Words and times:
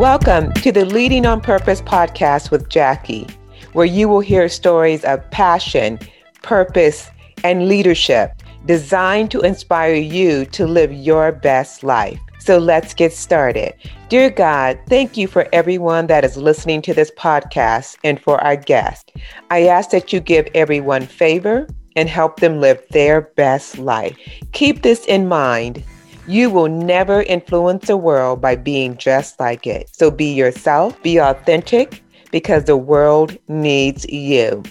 Welcome 0.00 0.54
to 0.54 0.72
the 0.72 0.86
Leading 0.86 1.26
on 1.26 1.42
Purpose 1.42 1.82
podcast 1.82 2.50
with 2.50 2.70
Jackie, 2.70 3.26
where 3.74 3.84
you 3.84 4.08
will 4.08 4.20
hear 4.20 4.48
stories 4.48 5.04
of 5.04 5.30
passion, 5.30 5.98
purpose, 6.40 7.10
and 7.44 7.68
leadership 7.68 8.32
designed 8.64 9.30
to 9.32 9.42
inspire 9.42 9.92
you 9.92 10.46
to 10.46 10.66
live 10.66 10.90
your 10.90 11.32
best 11.32 11.84
life. 11.84 12.18
So 12.38 12.56
let's 12.56 12.94
get 12.94 13.12
started. 13.12 13.74
Dear 14.08 14.30
God, 14.30 14.78
thank 14.88 15.18
you 15.18 15.28
for 15.28 15.46
everyone 15.52 16.06
that 16.06 16.24
is 16.24 16.38
listening 16.38 16.80
to 16.80 16.94
this 16.94 17.10
podcast 17.18 17.98
and 18.02 18.18
for 18.18 18.42
our 18.42 18.56
guest. 18.56 19.12
I 19.50 19.66
ask 19.66 19.90
that 19.90 20.14
you 20.14 20.20
give 20.20 20.48
everyone 20.54 21.02
favor 21.02 21.68
and 21.94 22.08
help 22.08 22.40
them 22.40 22.58
live 22.58 22.82
their 22.88 23.20
best 23.20 23.76
life. 23.76 24.16
Keep 24.52 24.80
this 24.80 25.04
in 25.04 25.28
mind. 25.28 25.84
You 26.26 26.50
will 26.50 26.68
never 26.68 27.22
influence 27.22 27.86
the 27.86 27.96
world 27.96 28.40
by 28.40 28.54
being 28.56 28.96
just 28.96 29.40
like 29.40 29.66
it. 29.66 29.88
So 29.94 30.10
be 30.10 30.32
yourself, 30.32 31.02
be 31.02 31.18
authentic, 31.18 32.02
because 32.30 32.64
the 32.64 32.76
world 32.76 33.36
needs 33.48 34.06
you. 34.08 34.62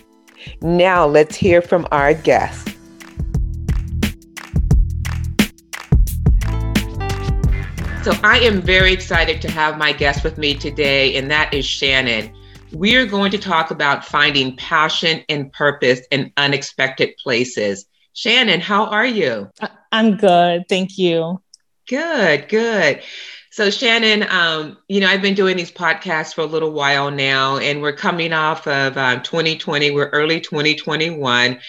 Now 0.61 1.05
let's 1.05 1.35
hear 1.35 1.61
from 1.61 1.87
our 1.91 2.13
guest. 2.13 2.67
So 8.03 8.13
I 8.23 8.39
am 8.41 8.61
very 8.61 8.93
excited 8.93 9.41
to 9.41 9.51
have 9.51 9.77
my 9.77 9.91
guest 9.91 10.23
with 10.23 10.37
me 10.37 10.55
today, 10.55 11.17
and 11.17 11.29
that 11.29 11.53
is 11.53 11.65
Shannon. 11.65 12.33
We 12.71 12.95
are 12.95 13.05
going 13.05 13.31
to 13.31 13.37
talk 13.37 13.71
about 13.71 14.05
finding 14.05 14.55
passion 14.55 15.23
and 15.27 15.51
purpose 15.51 16.01
in 16.09 16.31
unexpected 16.37 17.17
places. 17.17 17.85
Shannon, 18.13 18.61
how 18.61 18.85
are 18.85 19.05
you? 19.05 19.49
Uh, 19.59 19.67
I'm 19.91 20.17
good. 20.17 20.67
Thank 20.69 20.97
you. 20.97 21.41
Good, 21.87 22.47
good. 22.49 23.01
So, 23.51 23.71
Shannon, 23.71 24.27
um, 24.29 24.77
you 24.87 25.01
know, 25.01 25.07
I've 25.07 25.23
been 25.23 25.33
doing 25.33 25.57
these 25.57 25.71
podcasts 25.71 26.33
for 26.33 26.41
a 26.41 26.45
little 26.45 26.71
while 26.71 27.09
now, 27.09 27.57
and 27.57 27.81
we're 27.81 27.93
coming 27.93 28.31
off 28.31 28.67
of 28.67 28.95
um, 28.95 29.23
2020. 29.23 29.91
We're 29.91 30.09
early 30.09 30.39
2021 30.39 31.59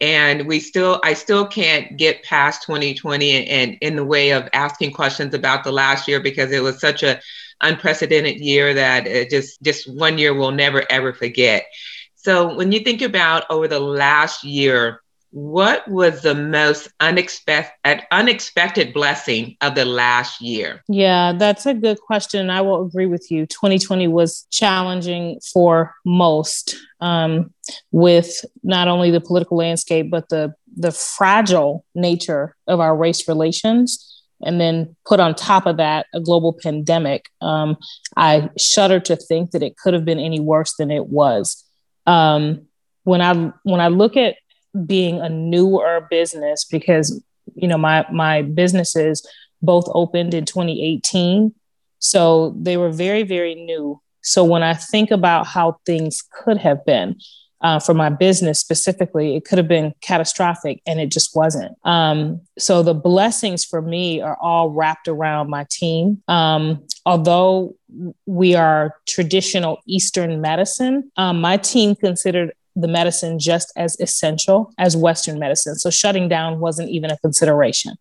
and 0.00 0.46
we 0.46 0.58
still 0.60 1.00
i 1.04 1.12
still 1.12 1.46
can't 1.46 1.96
get 1.96 2.22
past 2.22 2.62
2020 2.62 3.46
and, 3.46 3.76
in 3.80 3.96
the 3.96 4.04
way 4.04 4.30
of 4.30 4.48
asking 4.52 4.92
questions 4.92 5.34
about 5.34 5.62
the 5.62 5.72
last 5.72 6.08
year 6.08 6.20
because 6.20 6.50
it 6.52 6.62
was 6.62 6.80
such 6.80 7.02
a 7.02 7.20
unprecedented 7.60 8.40
year 8.40 8.72
that 8.72 9.06
it 9.06 9.28
just 9.28 9.62
just 9.62 9.92
one 9.94 10.16
year 10.18 10.34
we'll 10.34 10.50
never 10.50 10.84
ever 10.90 11.12
forget 11.12 11.66
so 12.14 12.54
when 12.54 12.72
you 12.72 12.80
think 12.80 13.02
about 13.02 13.44
over 13.50 13.68
the 13.68 13.80
last 13.80 14.42
year 14.42 15.02
what 15.32 15.86
was 15.88 16.22
the 16.22 16.34
most 16.34 16.88
unexpected 16.98 18.02
unexpected 18.10 18.92
blessing 18.92 19.56
of 19.60 19.74
the 19.74 19.84
last 19.84 20.40
year? 20.40 20.82
Yeah 20.88 21.32
that's 21.38 21.66
a 21.66 21.74
good 21.74 22.00
question 22.00 22.50
i 22.50 22.60
will 22.60 22.84
agree 22.84 23.06
with 23.06 23.30
you. 23.30 23.46
2020 23.46 24.08
was 24.08 24.46
challenging 24.50 25.40
for 25.52 25.94
most 26.04 26.76
um, 27.00 27.52
with 27.92 28.44
not 28.62 28.88
only 28.88 29.10
the 29.10 29.20
political 29.20 29.56
landscape 29.56 30.10
but 30.10 30.28
the 30.28 30.52
the 30.76 30.92
fragile 30.92 31.84
nature 31.94 32.56
of 32.66 32.80
our 32.80 32.96
race 32.96 33.28
relations 33.28 34.06
and 34.42 34.60
then 34.60 34.96
put 35.06 35.20
on 35.20 35.34
top 35.34 35.66
of 35.66 35.76
that 35.76 36.06
a 36.14 36.20
global 36.20 36.52
pandemic. 36.52 37.28
Um, 37.40 37.76
i 38.16 38.50
shudder 38.58 38.98
to 39.00 39.14
think 39.14 39.52
that 39.52 39.62
it 39.62 39.76
could 39.76 39.94
have 39.94 40.04
been 40.04 40.18
any 40.18 40.40
worse 40.40 40.74
than 40.74 40.90
it 40.90 41.06
was. 41.06 41.64
Um, 42.06 42.66
when 43.04 43.20
i 43.20 43.52
when 43.62 43.80
i 43.80 43.88
look 43.88 44.16
at 44.16 44.34
being 44.86 45.20
a 45.20 45.28
newer 45.28 46.06
business 46.10 46.64
because 46.64 47.22
you 47.54 47.68
know 47.68 47.78
my 47.78 48.06
my 48.12 48.42
businesses 48.42 49.26
both 49.62 49.84
opened 49.88 50.34
in 50.34 50.44
2018 50.44 51.54
so 51.98 52.56
they 52.58 52.78
were 52.78 52.90
very 52.90 53.22
very 53.22 53.54
new. 53.54 54.00
So 54.22 54.44
when 54.44 54.62
i 54.62 54.74
think 54.74 55.10
about 55.10 55.46
how 55.46 55.78
things 55.86 56.22
could 56.32 56.58
have 56.58 56.84
been 56.84 57.16
uh, 57.62 57.78
for 57.78 57.92
my 57.92 58.08
business 58.08 58.58
specifically 58.58 59.36
it 59.36 59.44
could 59.44 59.58
have 59.58 59.68
been 59.68 59.92
catastrophic 60.00 60.80
and 60.86 61.00
it 61.00 61.10
just 61.10 61.34
wasn't. 61.34 61.76
Um, 61.84 62.40
so 62.58 62.82
the 62.82 62.94
blessings 62.94 63.64
for 63.64 63.82
me 63.82 64.20
are 64.20 64.38
all 64.40 64.70
wrapped 64.70 65.08
around 65.08 65.50
my 65.50 65.66
team. 65.70 66.22
Um, 66.26 66.86
although 67.04 67.76
we 68.24 68.54
are 68.54 68.94
traditional 69.06 69.80
eastern 69.86 70.40
medicine 70.40 71.10
um, 71.16 71.40
my 71.40 71.56
team 71.56 71.96
considered 71.96 72.52
the 72.80 72.88
medicine 72.88 73.38
just 73.38 73.72
as 73.76 73.98
essential 74.00 74.72
as 74.78 74.96
Western 74.96 75.38
medicine. 75.38 75.76
So 75.76 75.90
shutting 75.90 76.28
down 76.28 76.60
wasn't 76.60 76.90
even 76.90 77.10
a 77.10 77.18
consideration. 77.18 77.94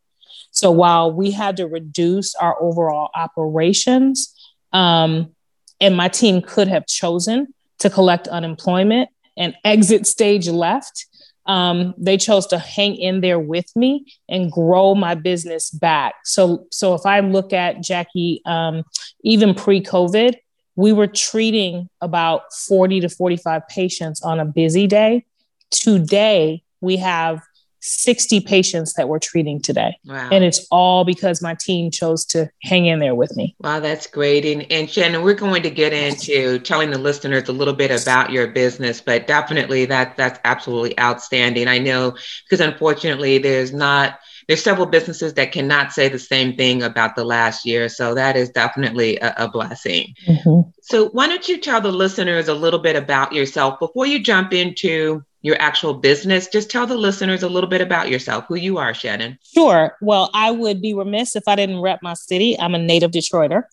So 0.52 0.72
while 0.72 1.12
we 1.12 1.32
had 1.32 1.58
to 1.58 1.68
reduce 1.68 2.36
our 2.36 2.62
overall 2.62 3.10
operations, 3.16 4.34
um, 4.74 5.36
and 5.80 5.96
my 5.96 6.08
team 6.08 6.42
could 6.42 6.68
have 6.68 6.86
chosen 6.88 7.54
to 7.80 7.90
collect 7.90 8.28
unemployment 8.28 9.10
and 9.38 9.56
exit 9.64 10.06
stage 10.06 10.48
left, 10.50 11.06
um, 11.46 11.96
they 11.98 12.18
chose 12.18 12.46
to 12.48 12.60
hang 12.60 12.96
in 12.96 13.22
there 13.22 13.40
with 13.40 13.76
me 13.76 14.06
and 14.28 14.52
grow 14.52 14.94
my 14.94 15.16
business 15.16 15.72
back. 15.72 16.16
So, 16.24 16.68
so 16.72 16.94
if 16.94 17.06
I 17.06 17.22
look 17.22 17.54
at 17.54 17.82
Jackie, 17.82 18.42
um, 18.46 18.84
even 19.24 19.56
pre-COVID, 19.56 20.36
we 20.80 20.94
were 20.94 21.08
treating 21.08 21.90
about 22.00 22.54
40 22.54 23.02
to 23.02 23.10
45 23.10 23.68
patients 23.68 24.22
on 24.22 24.40
a 24.40 24.46
busy 24.46 24.88
day. 24.88 25.26
Today, 25.72 26.64
we 26.80 26.96
have 26.96 27.42
60 27.82 28.40
patients 28.40 28.94
that 28.94 29.10
we're 29.10 29.20
treating 29.20 29.62
today. 29.62 29.98
Wow. 30.06 30.30
And 30.32 30.42
it's 30.42 30.66
all 30.72 31.04
because 31.04 31.42
my 31.42 31.54
team 31.60 31.92
chose 31.92 32.24
to 32.28 32.50
hang 32.64 32.86
in 32.86 33.00
there 33.00 33.14
with 33.14 33.36
me. 33.36 33.58
Wow, 33.60 33.82
that's 33.82 34.08
great. 34.08 34.46
And, 34.46 34.72
and 34.72 34.90
Shannon, 34.90 35.22
we're 35.22 35.34
going 35.34 35.64
to 35.64 35.70
get 35.70 35.92
into 35.92 36.60
telling 36.60 36.92
the 36.92 36.98
listeners 36.98 37.50
a 37.50 37.54
little 37.54 37.74
bit 37.74 37.92
about 38.02 38.32
your 38.32 38.48
business, 38.48 39.02
but 39.02 39.28
definitely 39.28 39.84
that 39.84 40.16
that's 40.16 40.40
absolutely 40.46 40.98
outstanding. 40.98 41.68
I 41.68 41.80
know 41.80 42.16
because 42.46 42.62
unfortunately 42.62 43.38
there's 43.38 43.74
not 43.74 44.18
there's 44.50 44.64
several 44.64 44.88
businesses 44.88 45.36
that 45.36 45.52
cannot 45.52 45.94
say 45.94 46.10
the 46.10 46.18
same 46.18 46.58
thing 46.58 46.82
about 46.82 47.16
the 47.16 47.24
last 47.24 47.68
year. 47.68 47.88
So 47.88 48.16
that 48.16 48.36
is 48.36 48.50
definitely 48.50 49.18
a, 49.18 49.32
a 49.38 49.48
blessing. 49.48 50.16
Mm-hmm. 50.28 50.72
So 50.82 51.10
why 51.10 51.28
don't 51.28 51.48
you 51.48 51.60
tell 51.60 51.80
the 51.82 51.92
listeners 51.92 52.48
a 52.48 52.56
little 52.56 52.80
bit 52.80 52.96
about 52.96 53.32
yourself 53.32 53.78
before 53.78 54.08
you 54.08 54.18
jump 54.20 54.52
into 54.52 55.24
your 55.44 55.56
actual 55.62 55.94
business? 55.94 56.48
Just 56.48 56.72
tell 56.72 56.88
the 56.88 56.98
listeners 56.98 57.44
a 57.44 57.48
little 57.48 57.70
bit 57.70 57.80
about 57.80 58.10
yourself, 58.10 58.46
who 58.48 58.56
you 58.56 58.80
are, 58.80 58.92
Shannon. 58.92 59.38
Sure. 59.44 59.96
Well, 60.02 60.32
I 60.34 60.50
would 60.50 60.82
be 60.82 60.96
remiss 60.96 61.36
if 61.36 61.44
I 61.46 61.56
didn't 61.56 61.82
rep 61.82 62.00
my 62.02 62.16
city. 62.16 62.60
I'm 62.60 62.74
a 62.74 62.80
native 62.80 63.12
Detroiter. 63.12 63.66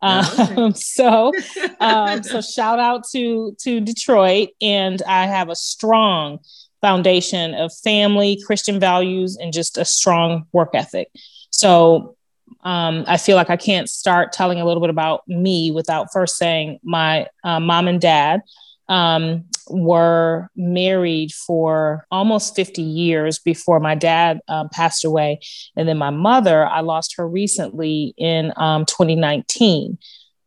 Um, 0.00 0.72
so, 0.74 1.32
um, 1.80 2.22
so 2.22 2.40
shout 2.40 2.78
out 2.78 3.04
to 3.12 3.54
to 3.60 3.80
Detroit, 3.80 4.48
and 4.62 5.02
I 5.02 5.26
have 5.26 5.50
a 5.50 5.56
strong 5.56 6.38
foundation 6.82 7.54
of 7.54 7.72
family, 7.72 8.38
Christian 8.44 8.78
values, 8.78 9.38
and 9.40 9.52
just 9.52 9.78
a 9.78 9.84
strong 9.84 10.46
work 10.52 10.70
ethic. 10.74 11.08
So 11.50 12.16
um, 12.64 13.04
I 13.06 13.16
feel 13.16 13.36
like 13.36 13.48
I 13.48 13.56
can't 13.56 13.88
start 13.88 14.32
telling 14.32 14.60
a 14.60 14.66
little 14.66 14.82
bit 14.82 14.90
about 14.90 15.26
me 15.26 15.70
without 15.70 16.12
first 16.12 16.36
saying 16.36 16.78
my 16.82 17.28
uh, 17.42 17.60
mom 17.60 17.88
and 17.88 18.00
dad 18.00 18.42
um, 18.88 19.44
were 19.70 20.48
married 20.54 21.32
for 21.32 22.04
almost 22.10 22.54
50 22.54 22.82
years 22.82 23.38
before 23.38 23.80
my 23.80 23.94
dad 23.94 24.40
um, 24.48 24.68
passed 24.68 25.04
away. 25.04 25.40
And 25.76 25.88
then 25.88 25.98
my 25.98 26.10
mother, 26.10 26.66
I 26.66 26.80
lost 26.80 27.14
her 27.16 27.26
recently 27.26 28.12
in 28.18 28.52
um, 28.56 28.84
2019 28.84 29.98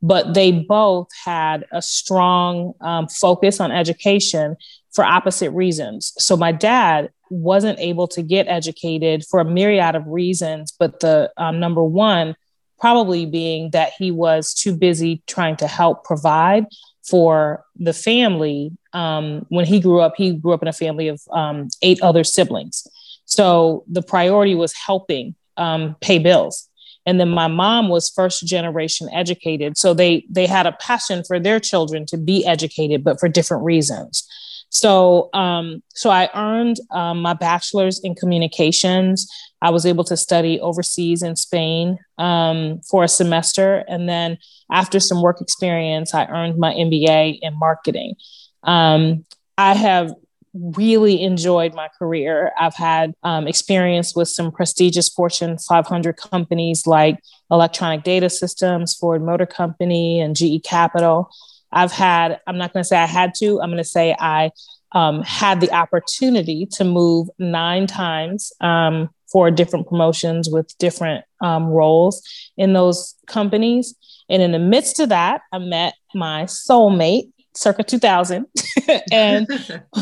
but 0.02 0.35
they 0.35 0.52
both 0.52 1.07
had 1.23 1.66
a 1.72 1.81
strong 1.81 2.73
um, 2.81 3.07
focus 3.07 3.59
on 3.59 3.72
education 3.72 4.56
for 4.95 5.03
opposite 5.03 5.51
reasons. 5.51 6.13
So 6.17 6.38
my 6.38 6.51
dad 6.51 7.11
wasn't 7.29 7.79
able 7.79 8.07
to 8.07 8.22
get 8.22 8.47
educated 8.47 9.25
for 9.29 9.40
a 9.40 9.46
myriad 9.46 9.96
of 9.96 10.08
reasons, 10.08 10.73
but 10.78 10.99
the 11.02 11.31
um, 11.37 11.59
number 11.59 11.84
one 11.84 12.35
probably 12.79 13.25
being 13.25 13.72
that 13.72 13.93
he 13.97 14.11
was 14.11 14.53
too 14.53 14.75
busy 14.75 15.23
trying 15.28 15.55
to 15.58 15.67
help 15.67 16.03
provide 16.03 16.66
for 17.08 17.64
the 17.75 17.93
family. 17.93 18.72
Um, 18.93 19.46
when 19.49 19.66
he 19.66 19.79
grew 19.79 20.02
up, 20.02 20.14
he 20.17 20.34
grew 20.34 20.53
up 20.53 20.61
in 20.61 20.67
a 20.67 20.73
family 20.73 21.08
of 21.08 21.22
um, 21.31 21.69
eight 21.81 22.02
other 22.02 22.23
siblings. 22.23 22.85
So 23.25 23.84
the 23.87 24.02
priority 24.02 24.55
was 24.55 24.73
helping 24.73 25.35
um, 25.58 25.96
pay 26.02 26.19
bills. 26.19 26.69
And 27.05 27.19
then 27.19 27.29
my 27.29 27.47
mom 27.47 27.90
was 27.90 28.09
first 28.09 28.46
generation 28.46 29.08
educated. 29.14 29.78
So 29.78 29.93
they 29.93 30.25
they 30.29 30.47
had 30.47 30.66
a 30.66 30.72
passion 30.73 31.23
for 31.23 31.40
their 31.40 31.59
children 31.59 32.05
to 32.08 32.17
be 32.17 32.46
educated, 32.46 33.03
but 33.03 33.19
for 33.19 33.29
different 33.29 33.64
reasons. 33.64 34.28
So, 34.70 35.29
um, 35.34 35.82
so 35.94 36.09
I 36.09 36.29
earned 36.35 36.78
um, 36.91 37.22
my 37.22 37.34
bachelor's 37.34 38.00
in 38.03 38.16
communications. 38.16 39.28
I 39.62 39.70
was 39.70 39.85
able 39.85 40.03
to 40.06 40.17
study 40.17 40.59
overseas 40.59 41.23
in 41.23 41.35
Spain 41.35 41.97
um, 42.17 42.82
for 42.82 43.03
a 43.03 43.08
semester, 43.08 43.85
and 43.88 44.09
then 44.09 44.38
after 44.72 45.00
some 45.00 45.22
work 45.22 45.41
experience, 45.41 46.14
I 46.14 46.26
earned 46.26 46.58
my 46.58 46.73
MBA 46.73 47.40
in 47.41 47.58
marketing. 47.58 48.16
Um, 48.64 49.26
I 49.58 49.73
have 49.73 50.14
really 50.53 51.22
enjoyed 51.22 51.73
my 51.73 51.90
career. 52.00 52.52
I've 52.58 52.76
had 52.76 53.14
um, 53.23 53.47
experience 53.47 54.16
with 54.16 54.29
some 54.29 54.52
prestigious 54.52 55.09
Fortune 55.09 55.58
500 55.58 56.16
companies 56.17 56.88
like 56.88 57.20
Electronic 57.52 58.03
Data 58.03 58.29
Systems, 58.29 58.94
Ford 58.96 59.22
Motor 59.22 59.46
Company, 59.46 60.22
and 60.22 60.35
GE 60.35 60.64
Capital. 60.64 61.29
I've 61.75 61.91
had, 61.91 62.39
I'm 62.47 62.57
not 62.57 62.73
going 62.73 62.83
to 62.83 62.87
say 62.87 62.97
I 62.97 63.05
had 63.05 63.33
to, 63.35 63.61
I'm 63.61 63.69
going 63.69 63.77
to 63.77 63.83
say 63.83 64.16
I 64.17 64.51
um, 64.93 65.22
had 65.23 65.59
the 65.61 65.72
opportunity 65.72 66.67
to 66.73 66.83
move 66.83 67.27
nine 67.37 67.85
times 67.85 68.51
um, 68.61 69.09
for 69.31 69.51
different 69.51 69.87
promotions 69.87 70.49
with 70.49 70.73
different 70.79 71.25
um, 71.41 71.66
roles 71.66 72.23
in 72.57 72.73
those 72.73 73.13
companies. 73.27 73.93
And 74.29 74.41
in 74.41 74.53
the 74.53 74.59
midst 74.59 74.99
of 74.99 75.09
that, 75.09 75.41
I 75.51 75.59
met 75.59 75.93
my 76.16 76.45
soulmate 76.45 77.31
circa 77.55 77.83
2000. 77.83 78.45
and 79.11 79.47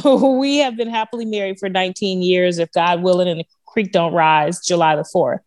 we 0.05 0.57
have 0.57 0.75
been 0.75 0.89
happily 0.89 1.25
married 1.25 1.59
for 1.59 1.69
19 1.69 2.21
years, 2.21 2.59
if 2.59 2.71
God 2.71 3.01
willing, 3.01 3.27
and 3.27 3.39
the 3.39 3.45
creek 3.65 3.91
don't 3.91 4.13
rise, 4.13 4.59
July 4.65 4.95
the 4.95 5.05
4th. 5.15 5.39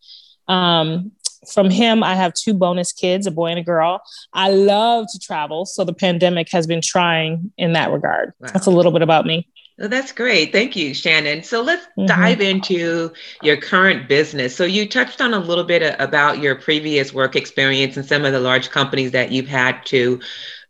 Um, 0.53 1.13
from 1.53 1.71
him, 1.71 2.03
I 2.03 2.15
have 2.15 2.35
two 2.35 2.55
bonus 2.55 2.93
kids, 2.93 3.27
a 3.27 3.31
boy 3.31 3.49
and 3.49 3.59
a 3.59 3.63
girl. 3.63 4.03
I 4.33 4.51
love 4.51 5.07
to 5.13 5.19
travel. 5.19 5.67
So 5.67 5.85
the 5.85 5.95
pandemic 5.95 6.51
has 6.53 6.67
been 6.67 6.81
trying 6.81 7.53
in 7.57 7.73
that 7.75 7.91
regard. 7.91 8.33
Wow. 8.41 8.49
That's 8.53 8.67
a 8.67 8.71
little 8.71 8.93
bit 8.93 9.03
about 9.03 9.27
me. 9.27 9.49
Well, 9.79 9.91
that's 9.91 10.13
great. 10.13 10.53
Thank 10.53 10.75
you, 10.75 10.95
Shannon. 10.95 11.43
So 11.43 11.63
let's 11.63 11.85
mm-hmm. 11.99 12.07
dive 12.07 12.41
into 12.41 13.13
your 13.43 13.59
current 13.59 14.09
business. 14.09 14.57
So 14.57 14.65
you 14.65 14.89
touched 14.89 15.21
on 15.21 15.35
a 15.35 15.39
little 15.39 15.65
bit 15.65 15.95
about 15.99 16.39
your 16.39 16.55
previous 16.55 17.13
work 17.13 17.37
experience 17.37 17.97
and 17.97 18.07
some 18.07 18.25
of 18.25 18.33
the 18.33 18.41
large 18.41 18.71
companies 18.71 19.11
that 19.11 19.33
you've 19.33 19.49
had 19.49 19.85
to 19.87 20.21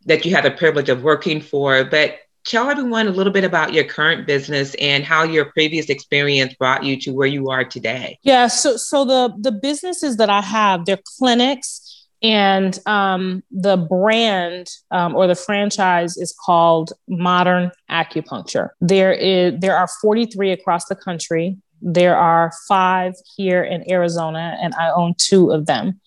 that 0.06 0.24
you 0.24 0.34
had 0.34 0.44
the 0.44 0.50
privilege 0.50 0.88
of 0.88 1.02
working 1.02 1.40
for, 1.40 1.84
but 1.84 2.18
tell 2.46 2.70
everyone 2.70 3.08
a 3.08 3.10
little 3.10 3.32
bit 3.32 3.44
about 3.44 3.74
your 3.74 3.84
current 3.84 4.26
business 4.26 4.74
and 4.80 5.04
how 5.04 5.24
your 5.24 5.46
previous 5.46 5.90
experience 5.90 6.54
brought 6.54 6.84
you 6.84 6.98
to 7.00 7.12
where 7.12 7.26
you 7.26 7.50
are 7.50 7.64
today. 7.64 8.18
Yeah, 8.22 8.46
so 8.46 8.76
so 8.76 9.04
the 9.04 9.34
the 9.38 9.52
businesses 9.52 10.16
that 10.16 10.30
I 10.30 10.40
have, 10.40 10.86
they're 10.86 11.00
clinics 11.18 12.06
and 12.22 12.78
um, 12.86 13.42
the 13.50 13.76
brand 13.76 14.68
um, 14.90 15.14
or 15.14 15.26
the 15.26 15.34
franchise 15.34 16.16
is 16.16 16.34
called 16.44 16.92
Modern 17.08 17.70
Acupuncture. 17.90 18.70
There 18.80 19.12
is 19.12 19.54
there 19.60 19.76
are 19.76 19.88
43 20.00 20.52
across 20.52 20.86
the 20.86 20.96
country. 20.96 21.56
There 21.82 22.16
are 22.16 22.52
five 22.68 23.14
here 23.36 23.62
in 23.62 23.88
Arizona, 23.90 24.56
and 24.60 24.74
I 24.74 24.90
own 24.90 25.14
two 25.18 25.50
of 25.50 25.66
them. 25.66 26.00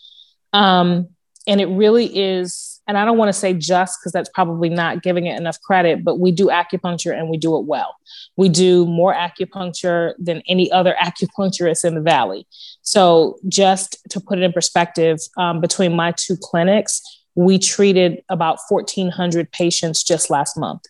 Um, 0.51 1.09
and 1.47 1.61
it 1.61 1.67
really 1.67 2.05
is 2.05 2.68
and 2.89 2.97
i 2.97 3.05
don't 3.05 3.17
want 3.17 3.29
to 3.29 3.33
say 3.33 3.53
just 3.53 3.99
because 3.99 4.11
that's 4.11 4.29
probably 4.33 4.67
not 4.67 5.01
giving 5.01 5.27
it 5.27 5.39
enough 5.39 5.61
credit 5.61 6.03
but 6.03 6.19
we 6.19 6.31
do 6.31 6.47
acupuncture 6.47 7.17
and 7.17 7.29
we 7.29 7.37
do 7.37 7.57
it 7.57 7.65
well. 7.65 7.95
We 8.35 8.49
do 8.49 8.85
more 8.85 9.13
acupuncture 9.13 10.13
than 10.17 10.41
any 10.47 10.71
other 10.71 10.95
acupuncturist 11.01 11.85
in 11.85 11.95
the 11.95 12.01
valley. 12.01 12.47
So 12.81 13.37
just 13.47 13.97
to 14.09 14.19
put 14.19 14.39
it 14.39 14.43
in 14.43 14.51
perspective 14.51 15.19
um, 15.37 15.61
between 15.61 15.95
my 15.95 16.13
two 16.17 16.35
clinics 16.35 17.01
we 17.35 17.57
treated 17.57 18.21
about 18.27 18.59
1400 18.67 19.51
patients 19.51 20.03
just 20.03 20.29
last 20.29 20.57
month. 20.57 20.81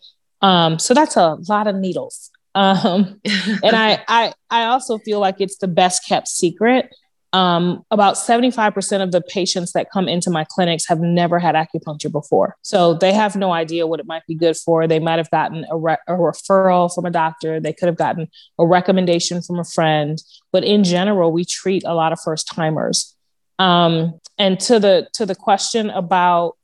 Um, 0.42 0.80
so 0.80 0.96
that's 0.96 1.16
a 1.16 1.38
lot 1.48 1.68
of 1.68 1.76
needles. 1.76 2.32
Um, 2.56 3.22
and 3.64 3.76
I, 3.76 4.04
I 4.08 4.34
i 4.50 4.64
also 4.66 4.98
feel 4.98 5.20
like 5.20 5.36
it's 5.40 5.58
the 5.58 5.68
best 5.68 6.08
kept 6.08 6.28
secret 6.28 6.90
um, 7.32 7.86
about 7.92 8.16
75% 8.16 9.04
of 9.04 9.12
the 9.12 9.22
patients 9.22 9.74
that 9.74 9.92
come 9.92 10.08
into 10.08 10.32
my 10.32 10.46
clinics 10.50 10.88
have 10.88 11.00
never 11.00 11.38
had 11.38 11.54
acupuncture 11.54 12.12
before. 12.12 12.56
So 12.64 12.96
they 12.96 13.14
have 13.14 13.36
no 13.36 13.52
idea 13.52 13.86
what 13.86 14.00
it 14.00 14.08
might 14.08 14.26
be 14.28 14.34
good 14.34 14.58
for. 14.58 14.88
They 14.88 15.00
might 15.00 15.18
have 15.20 15.30
gotten 15.30 15.66
a, 15.70 15.78
re- 15.78 15.98
a 16.08 16.14
referral 16.14 16.94
from 16.94 17.06
a 17.06 17.12
doctor, 17.12 17.60
they 17.60 17.74
could 17.74 17.88
have 17.88 17.98
gotten 17.98 18.30
a 18.58 18.66
recommendation 18.66 19.42
from 19.42 19.60
a 19.60 19.64
friend. 19.64 20.22
But 20.52 20.64
in 20.64 20.84
general, 20.84 21.32
we 21.32 21.46
treat 21.46 21.84
a 21.86 21.94
lot 21.94 22.14
of 22.14 22.20
first 22.20 22.48
timers. 22.48 23.16
Um, 23.60 24.20
and 24.38 24.60
to 24.62 24.80
the 24.80 25.10
to 25.14 25.26
the 25.26 25.36
question 25.36 25.90
about 25.90 26.56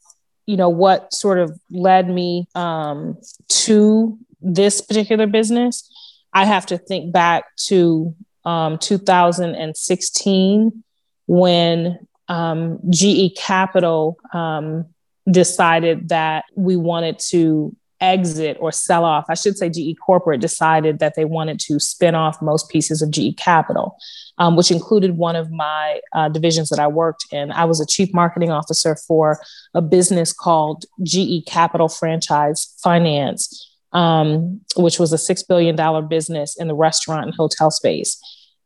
you 0.45 0.55
know 0.55 0.69
what 0.69 1.13
sort 1.13 1.39
of 1.39 1.59
led 1.69 2.09
me 2.09 2.47
um, 2.55 3.17
to 3.49 4.17
this 4.41 4.79
particular 4.79 5.27
business, 5.27 5.91
I 6.33 6.45
have 6.45 6.65
to 6.67 6.77
think 6.77 7.11
back 7.11 7.45
to 7.67 8.15
um, 8.45 8.77
2016 8.77 10.83
when 11.27 11.99
um, 12.27 12.79
GE 12.89 13.35
Capital 13.37 14.17
um, 14.33 14.85
decided 15.29 16.09
that 16.09 16.45
we 16.55 16.75
wanted 16.75 17.19
to 17.19 17.75
exit 18.01 18.57
or 18.59 18.71
sell 18.71 19.05
off. 19.05 19.25
I 19.29 19.35
should 19.35 19.57
say 19.57 19.69
GE 19.69 19.97
Corporate 20.05 20.41
decided 20.41 20.99
that 20.99 21.15
they 21.15 21.25
wanted 21.25 21.59
to 21.61 21.79
spin 21.79 22.13
off 22.13 22.41
most 22.41 22.69
pieces 22.69 23.01
of 23.01 23.09
GE 23.09 23.37
Capital, 23.37 23.95
um, 24.37 24.55
which 24.55 24.69
included 24.69 25.17
one 25.17 25.35
of 25.35 25.51
my 25.51 26.01
uh, 26.13 26.29
divisions 26.29 26.69
that 26.69 26.79
I 26.79 26.87
worked 26.87 27.25
in. 27.31 27.51
I 27.51 27.65
was 27.65 27.79
a 27.79 27.85
chief 27.85 28.13
marketing 28.13 28.51
officer 28.51 28.97
for 29.07 29.39
a 29.73 29.81
business 29.81 30.33
called 30.33 30.85
GE 31.03 31.45
Capital 31.47 31.87
Franchise 31.87 32.73
Finance 32.83 33.74
um, 33.95 34.59
which 34.75 34.99
was 34.99 35.13
a 35.13 35.15
$6 35.15 35.47
billion 35.47 36.07
business 36.07 36.55
in 36.59 36.67
the 36.67 36.75
restaurant 36.75 37.25
and 37.25 37.33
hotel 37.33 37.71
space. 37.71 38.19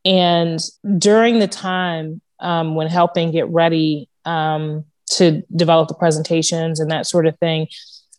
And 0.04 0.58
during 0.98 1.38
the 1.38 1.46
time 1.46 2.20
um, 2.40 2.74
when 2.74 2.88
helping 2.88 3.30
get 3.30 3.48
ready 3.48 4.08
um, 4.24 4.84
to 5.12 5.42
develop 5.54 5.88
the 5.88 5.94
presentations 5.94 6.80
and 6.80 6.90
that 6.90 7.06
sort 7.06 7.26
of 7.26 7.38
thing, 7.38 7.68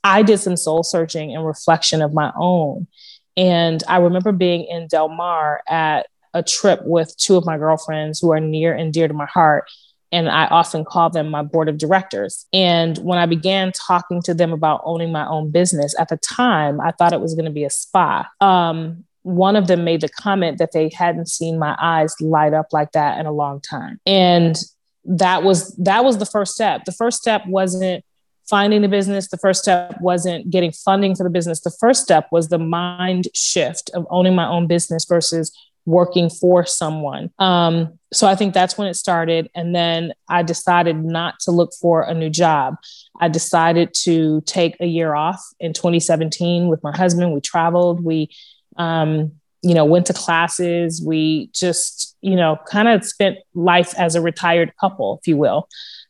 I 0.05 0.23
did 0.23 0.39
some 0.39 0.55
soul 0.55 0.83
searching 0.83 1.35
and 1.35 1.45
reflection 1.45 2.01
of 2.01 2.13
my 2.13 2.31
own. 2.35 2.87
And 3.35 3.83
I 3.89 3.97
remember 3.97 4.31
being 4.31 4.63
in 4.63 4.87
Del 4.87 5.09
Mar 5.09 5.61
at 5.67 6.07
a 6.33 6.41
trip 6.41 6.79
with 6.85 7.15
two 7.17 7.35
of 7.35 7.45
my 7.45 7.57
girlfriends 7.57 8.19
who 8.19 8.31
are 8.31 8.39
near 8.39 8.73
and 8.73 8.93
dear 8.93 9.09
to 9.09 9.13
my 9.13 9.25
heart 9.25 9.69
and 10.11 10.29
I 10.29 10.45
often 10.47 10.83
call 10.83 11.09
them 11.09 11.29
my 11.29 11.41
board 11.41 11.69
of 11.69 11.77
directors. 11.77 12.45
And 12.51 12.97
when 12.99 13.17
I 13.17 13.25
began 13.25 13.71
talking 13.71 14.21
to 14.23 14.33
them 14.33 14.51
about 14.51 14.81
owning 14.83 15.11
my 15.11 15.25
own 15.27 15.51
business, 15.51 15.95
at 15.99 16.09
the 16.09 16.17
time, 16.17 16.81
I 16.81 16.91
thought 16.91 17.13
it 17.13 17.21
was 17.21 17.33
going 17.33 17.45
to 17.45 17.51
be 17.51 17.63
a 17.63 17.69
spa. 17.69 18.29
Um, 18.41 19.05
one 19.23 19.55
of 19.55 19.67
them 19.67 19.83
made 19.83 20.01
the 20.01 20.09
comment 20.09 20.57
that 20.57 20.71
they 20.71 20.89
hadn't 20.93 21.29
seen 21.29 21.59
my 21.59 21.75
eyes 21.79 22.15
light 22.19 22.53
up 22.53 22.67
like 22.71 22.91
that 22.93 23.19
in 23.19 23.25
a 23.25 23.31
long 23.31 23.61
time. 23.61 23.99
And 24.05 24.57
that 25.05 25.43
was 25.43 25.75
that 25.77 26.03
was 26.03 26.17
the 26.17 26.25
first 26.25 26.53
step. 26.53 26.85
The 26.85 26.91
first 26.91 27.19
step 27.19 27.45
wasn't 27.47 28.03
finding 28.49 28.81
the 28.81 28.87
business. 28.87 29.29
The 29.29 29.37
first 29.37 29.61
step 29.61 29.95
wasn't 30.01 30.49
getting 30.49 30.71
funding 30.71 31.15
for 31.15 31.23
the 31.23 31.29
business. 31.29 31.61
The 31.61 31.75
first 31.79 32.01
step 32.03 32.27
was 32.31 32.49
the 32.49 32.59
mind 32.59 33.27
shift 33.33 33.89
of 33.93 34.05
owning 34.09 34.35
my 34.35 34.47
own 34.47 34.67
business 34.67 35.05
versus 35.05 35.51
working 35.85 36.29
for 36.29 36.65
someone. 36.65 37.31
Um, 37.39 37.99
so 38.13 38.27
I 38.27 38.35
think 38.35 38.53
that's 38.53 38.77
when 38.77 38.87
it 38.87 38.95
started. 38.95 39.49
And 39.55 39.75
then 39.75 40.13
I 40.27 40.43
decided 40.43 41.03
not 41.03 41.39
to 41.41 41.51
look 41.51 41.71
for 41.79 42.01
a 42.01 42.13
new 42.13 42.29
job. 42.29 42.75
I 43.19 43.29
decided 43.29 43.93
to 44.03 44.41
take 44.41 44.75
a 44.79 44.85
year 44.85 45.13
off 45.13 45.41
in 45.59 45.73
2017 45.73 46.67
with 46.67 46.83
my 46.83 46.95
husband. 46.95 47.33
We 47.33 47.41
traveled, 47.41 48.03
we, 48.03 48.29
um, 48.77 49.31
you 49.61 49.73
know, 49.73 49.85
went 49.85 50.07
to 50.07 50.13
classes. 50.13 51.01
We 51.05 51.49
just, 51.53 52.17
you 52.21 52.35
know, 52.35 52.57
kind 52.67 52.87
of 52.87 53.05
spent 53.05 53.37
life 53.53 53.93
as 53.97 54.15
a 54.15 54.21
retired 54.21 54.73
couple, 54.79 55.19
if 55.21 55.27
you 55.27 55.37
will. 55.37 55.67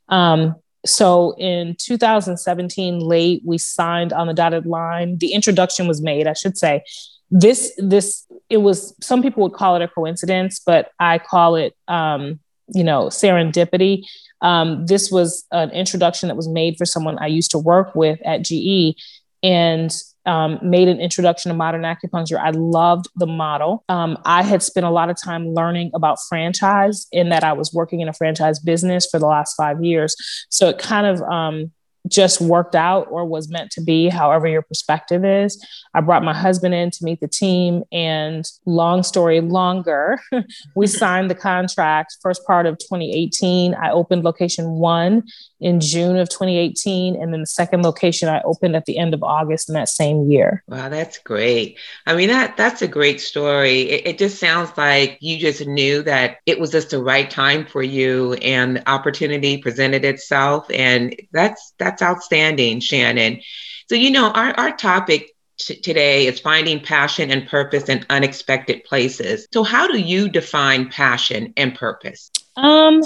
Um, 0.09 0.55
so 0.85 1.35
in 1.37 1.75
2017 1.77 2.99
late 2.99 3.41
we 3.45 3.57
signed 3.57 4.11
on 4.13 4.25
the 4.25 4.33
dotted 4.33 4.65
line 4.65 5.17
the 5.19 5.33
introduction 5.33 5.87
was 5.87 6.01
made 6.01 6.25
i 6.25 6.33
should 6.33 6.57
say 6.57 6.83
this 7.31 7.73
this 7.77 8.27
it 8.49 8.57
was 8.57 8.93
some 9.01 9.21
people 9.21 9.41
would 9.41 9.53
call 9.53 9.75
it 9.75 9.81
a 9.81 9.87
coincidence 9.87 10.61
but 10.65 10.91
i 10.99 11.17
call 11.17 11.55
it 11.55 11.75
um, 11.87 12.39
you 12.67 12.83
know 12.83 13.05
serendipity 13.05 14.03
um, 14.41 14.85
this 14.87 15.11
was 15.11 15.45
an 15.51 15.69
introduction 15.71 16.27
that 16.27 16.35
was 16.35 16.47
made 16.47 16.77
for 16.77 16.85
someone 16.85 17.17
i 17.19 17.27
used 17.27 17.51
to 17.51 17.57
work 17.57 17.95
with 17.95 18.19
at 18.25 18.43
ge 18.43 18.95
and 19.43 19.95
um, 20.25 20.59
made 20.61 20.87
an 20.87 20.99
introduction 20.99 21.49
to 21.49 21.55
modern 21.55 21.81
acupuncture. 21.81 22.39
I 22.39 22.51
loved 22.51 23.07
the 23.15 23.25
model. 23.25 23.83
Um, 23.89 24.17
I 24.23 24.43
had 24.43 24.61
spent 24.61 24.85
a 24.85 24.89
lot 24.89 25.09
of 25.09 25.17
time 25.21 25.53
learning 25.53 25.91
about 25.93 26.19
franchise 26.29 27.07
in 27.11 27.29
that 27.29 27.43
I 27.43 27.53
was 27.53 27.73
working 27.73 28.01
in 28.01 28.07
a 28.07 28.13
franchise 28.13 28.59
business 28.59 29.07
for 29.09 29.19
the 29.19 29.25
last 29.25 29.55
five 29.55 29.83
years. 29.83 30.15
So 30.49 30.69
it 30.69 30.77
kind 30.77 31.07
of 31.07 31.21
um, 31.23 31.71
just 32.07 32.41
worked 32.41 32.75
out 32.75 33.07
or 33.09 33.25
was 33.25 33.49
meant 33.49 33.71
to 33.71 33.81
be, 33.81 34.09
however 34.09 34.47
your 34.47 34.61
perspective 34.61 35.23
is. 35.23 35.63
I 35.93 36.01
brought 36.01 36.23
my 36.23 36.33
husband 36.33 36.73
in 36.73 36.91
to 36.91 37.03
meet 37.03 37.19
the 37.19 37.27
team, 37.27 37.83
and 37.91 38.45
long 38.65 39.03
story 39.03 39.41
longer, 39.41 40.19
we 40.75 40.87
signed 40.87 41.29
the 41.29 41.35
contract 41.35 42.17
first 42.21 42.45
part 42.45 42.65
of 42.65 42.77
2018. 42.77 43.75
I 43.75 43.91
opened 43.91 44.23
location 44.23 44.71
one 44.71 45.23
in 45.59 45.79
June 45.79 46.17
of 46.17 46.29
2018, 46.29 47.21
and 47.21 47.33
then 47.33 47.41
the 47.41 47.45
second 47.45 47.83
location 47.83 48.29
I 48.29 48.41
opened 48.41 48.75
at 48.75 48.85
the 48.85 48.97
end 48.97 49.13
of 49.13 49.21
August 49.21 49.69
in 49.69 49.75
that 49.75 49.89
same 49.89 50.29
year. 50.29 50.63
Wow, 50.67 50.89
that's 50.89 51.19
great. 51.19 51.77
I 52.05 52.15
mean 52.15 52.29
that 52.29 52.57
that's 52.57 52.81
a 52.81 52.87
great 52.87 53.21
story. 53.21 53.81
It, 53.81 54.07
it 54.07 54.17
just 54.17 54.39
sounds 54.39 54.75
like 54.77 55.17
you 55.21 55.37
just 55.37 55.65
knew 55.65 56.01
that 56.03 56.37
it 56.45 56.59
was 56.59 56.71
just 56.71 56.89
the 56.89 57.03
right 57.03 57.29
time 57.29 57.65
for 57.65 57.83
you, 57.83 58.33
and 58.35 58.77
the 58.77 58.89
opportunity 58.89 59.57
presented 59.57 60.05
itself, 60.05 60.65
and 60.73 61.15
that's 61.31 61.73
that's 61.77 61.90
outstanding, 61.99 62.79
Shannon. 62.79 63.41
So 63.89 63.95
you 63.95 64.11
know 64.11 64.29
our 64.29 64.53
our 64.59 64.77
topic 64.77 65.31
t- 65.61 65.79
today 65.79 66.27
is 66.27 66.39
finding 66.39 66.79
passion 66.79 67.31
and 67.31 67.47
purpose 67.47 67.89
in 67.89 68.05
unexpected 68.09 68.83
places. 68.83 69.47
So, 69.53 69.63
how 69.63 69.87
do 69.87 69.99
you 69.99 70.29
define 70.29 70.89
passion 70.89 71.53
and 71.57 71.73
purpose? 71.75 72.29
Um, 72.55 73.01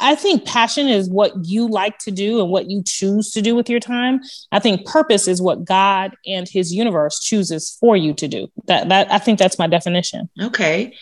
I 0.00 0.14
think 0.16 0.44
passion 0.44 0.88
is 0.88 1.08
what 1.08 1.32
you 1.44 1.68
like 1.68 1.98
to 1.98 2.10
do 2.10 2.40
and 2.40 2.50
what 2.50 2.68
you 2.68 2.82
choose 2.84 3.30
to 3.32 3.42
do 3.42 3.54
with 3.54 3.70
your 3.70 3.80
time. 3.80 4.20
I 4.50 4.58
think 4.58 4.86
purpose 4.86 5.28
is 5.28 5.40
what 5.40 5.64
God 5.64 6.16
and 6.26 6.48
his 6.48 6.74
universe 6.74 7.20
chooses 7.20 7.76
for 7.80 7.96
you 7.96 8.12
to 8.14 8.26
do. 8.26 8.48
That 8.66 8.88
that 8.88 9.12
I 9.12 9.18
think 9.18 9.38
that's 9.38 9.58
my 9.58 9.66
definition. 9.66 10.28
Okay. 10.40 10.96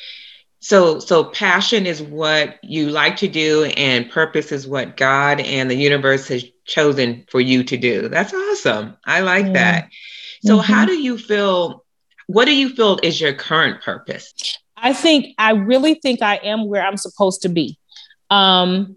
So 0.61 0.99
so 0.99 1.25
passion 1.25 1.87
is 1.87 2.03
what 2.03 2.59
you 2.63 2.91
like 2.91 3.17
to 3.17 3.29
do 3.29 3.65
and 3.77 4.11
purpose 4.11 4.53
is 4.53 4.67
what 4.67 4.97
God 4.97 5.41
and 5.41 5.71
the 5.71 5.77
universe 5.77 6.29
has 6.29 6.45
chosen 6.65 7.25
for 7.31 7.41
you 7.41 7.63
to 7.65 7.77
do. 7.77 8.09
That's 8.09 8.33
awesome. 8.33 8.97
I 9.05 9.21
like 9.21 9.47
yeah. 9.47 9.53
that. 9.53 9.91
So 10.45 10.59
mm-hmm. 10.59 10.73
how 10.73 10.87
do 10.87 10.95
you 10.95 11.19
feel 11.19 11.85
what 12.27 12.47
do 12.47 12.55
you 12.55 12.71
feel 12.71 12.99
is 13.03 13.21
your 13.21 13.35
current 13.35 13.83
purpose? 13.83 14.33
I 14.77 14.93
think 14.93 15.35
I 15.39 15.53
really 15.53 15.95
think 15.95 16.23
I 16.23 16.37
am 16.37 16.67
where 16.67 16.85
I'm 16.85 16.97
supposed 16.97 17.43
to 17.43 17.49
be. 17.49 17.79
Um, 18.31 18.97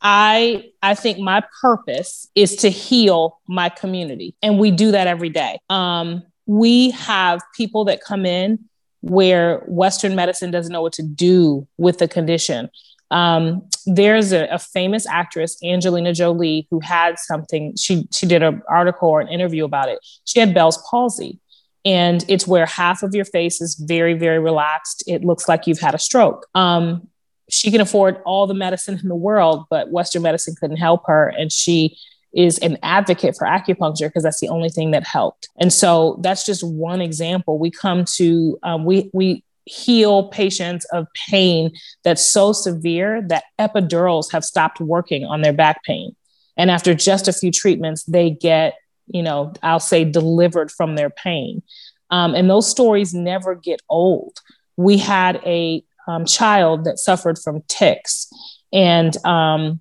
I 0.00 0.70
I 0.82 0.94
think 0.94 1.18
my 1.18 1.42
purpose 1.60 2.28
is 2.34 2.56
to 2.56 2.68
heal 2.68 3.40
my 3.48 3.68
community, 3.70 4.34
and 4.42 4.58
we 4.58 4.70
do 4.70 4.92
that 4.92 5.06
every 5.06 5.30
day. 5.30 5.58
Um, 5.70 6.22
we 6.46 6.90
have 6.90 7.40
people 7.56 7.86
that 7.86 8.00
come 8.02 8.24
in 8.24 8.68
where 9.00 9.58
Western 9.66 10.14
medicine 10.14 10.50
doesn't 10.50 10.72
know 10.72 10.82
what 10.82 10.92
to 10.94 11.02
do 11.02 11.66
with 11.76 11.98
the 11.98 12.08
condition. 12.08 12.70
Um, 13.10 13.62
there's 13.86 14.32
a, 14.32 14.46
a, 14.46 14.58
famous 14.58 15.06
actress, 15.06 15.56
Angelina 15.62 16.12
Jolie, 16.12 16.66
who 16.70 16.80
had 16.80 17.18
something. 17.18 17.76
She 17.76 18.08
she 18.12 18.26
did 18.26 18.42
an 18.42 18.62
article 18.68 19.08
or 19.08 19.20
an 19.20 19.28
interview 19.28 19.64
about 19.64 19.88
it. 19.88 20.00
She 20.24 20.40
had 20.40 20.52
Bell's 20.52 20.82
palsy, 20.90 21.38
and 21.84 22.24
it's 22.28 22.48
where 22.48 22.66
half 22.66 23.04
of 23.04 23.14
your 23.14 23.24
face 23.24 23.60
is 23.60 23.76
very 23.76 24.14
very 24.14 24.40
relaxed. 24.40 25.04
It 25.06 25.24
looks 25.24 25.48
like 25.48 25.68
you've 25.68 25.78
had 25.78 25.94
a 25.94 26.00
stroke. 26.00 26.46
Um, 26.56 27.08
she 27.48 27.70
can 27.70 27.80
afford 27.80 28.20
all 28.24 28.46
the 28.46 28.54
medicine 28.54 28.98
in 29.00 29.08
the 29.08 29.14
world, 29.14 29.66
but 29.70 29.90
Western 29.90 30.22
medicine 30.22 30.56
couldn't 30.58 30.78
help 30.78 31.02
her. 31.06 31.28
And 31.28 31.52
she 31.52 31.96
is 32.34 32.58
an 32.58 32.78
advocate 32.82 33.36
for 33.36 33.46
acupuncture 33.46 34.08
because 34.08 34.22
that's 34.22 34.40
the 34.40 34.48
only 34.48 34.68
thing 34.68 34.90
that 34.90 35.06
helped. 35.06 35.48
And 35.58 35.72
so 35.72 36.18
that's 36.22 36.44
just 36.44 36.62
one 36.62 37.00
example. 37.00 37.58
We 37.58 37.70
come 37.70 38.04
to, 38.16 38.58
um, 38.62 38.84
we, 38.84 39.10
we, 39.12 39.42
heal 39.66 40.28
patients 40.28 40.84
of 40.92 41.08
pain 41.28 41.72
that's 42.04 42.24
so 42.24 42.52
severe 42.52 43.20
that 43.28 43.44
epidurals 43.58 44.30
have 44.32 44.44
stopped 44.44 44.80
working 44.80 45.24
on 45.24 45.42
their 45.42 45.52
back 45.52 45.82
pain. 45.82 46.14
And 46.56 46.70
after 46.70 46.94
just 46.94 47.28
a 47.28 47.32
few 47.32 47.50
treatments, 47.50 48.04
they 48.04 48.30
get, 48.30 48.74
you 49.08 49.22
know, 49.22 49.52
I'll 49.62 49.80
say 49.80 50.04
delivered 50.04 50.70
from 50.70 50.94
their 50.94 51.10
pain. 51.10 51.62
Um, 52.10 52.34
and 52.34 52.48
those 52.48 52.70
stories 52.70 53.12
never 53.12 53.54
get 53.54 53.82
old. 53.88 54.38
We 54.76 54.98
had 54.98 55.42
a 55.44 55.84
um, 56.06 56.24
child 56.24 56.84
that 56.84 56.98
suffered 56.98 57.38
from 57.38 57.62
tics. 57.66 58.28
And 58.72 59.16
um, 59.26 59.80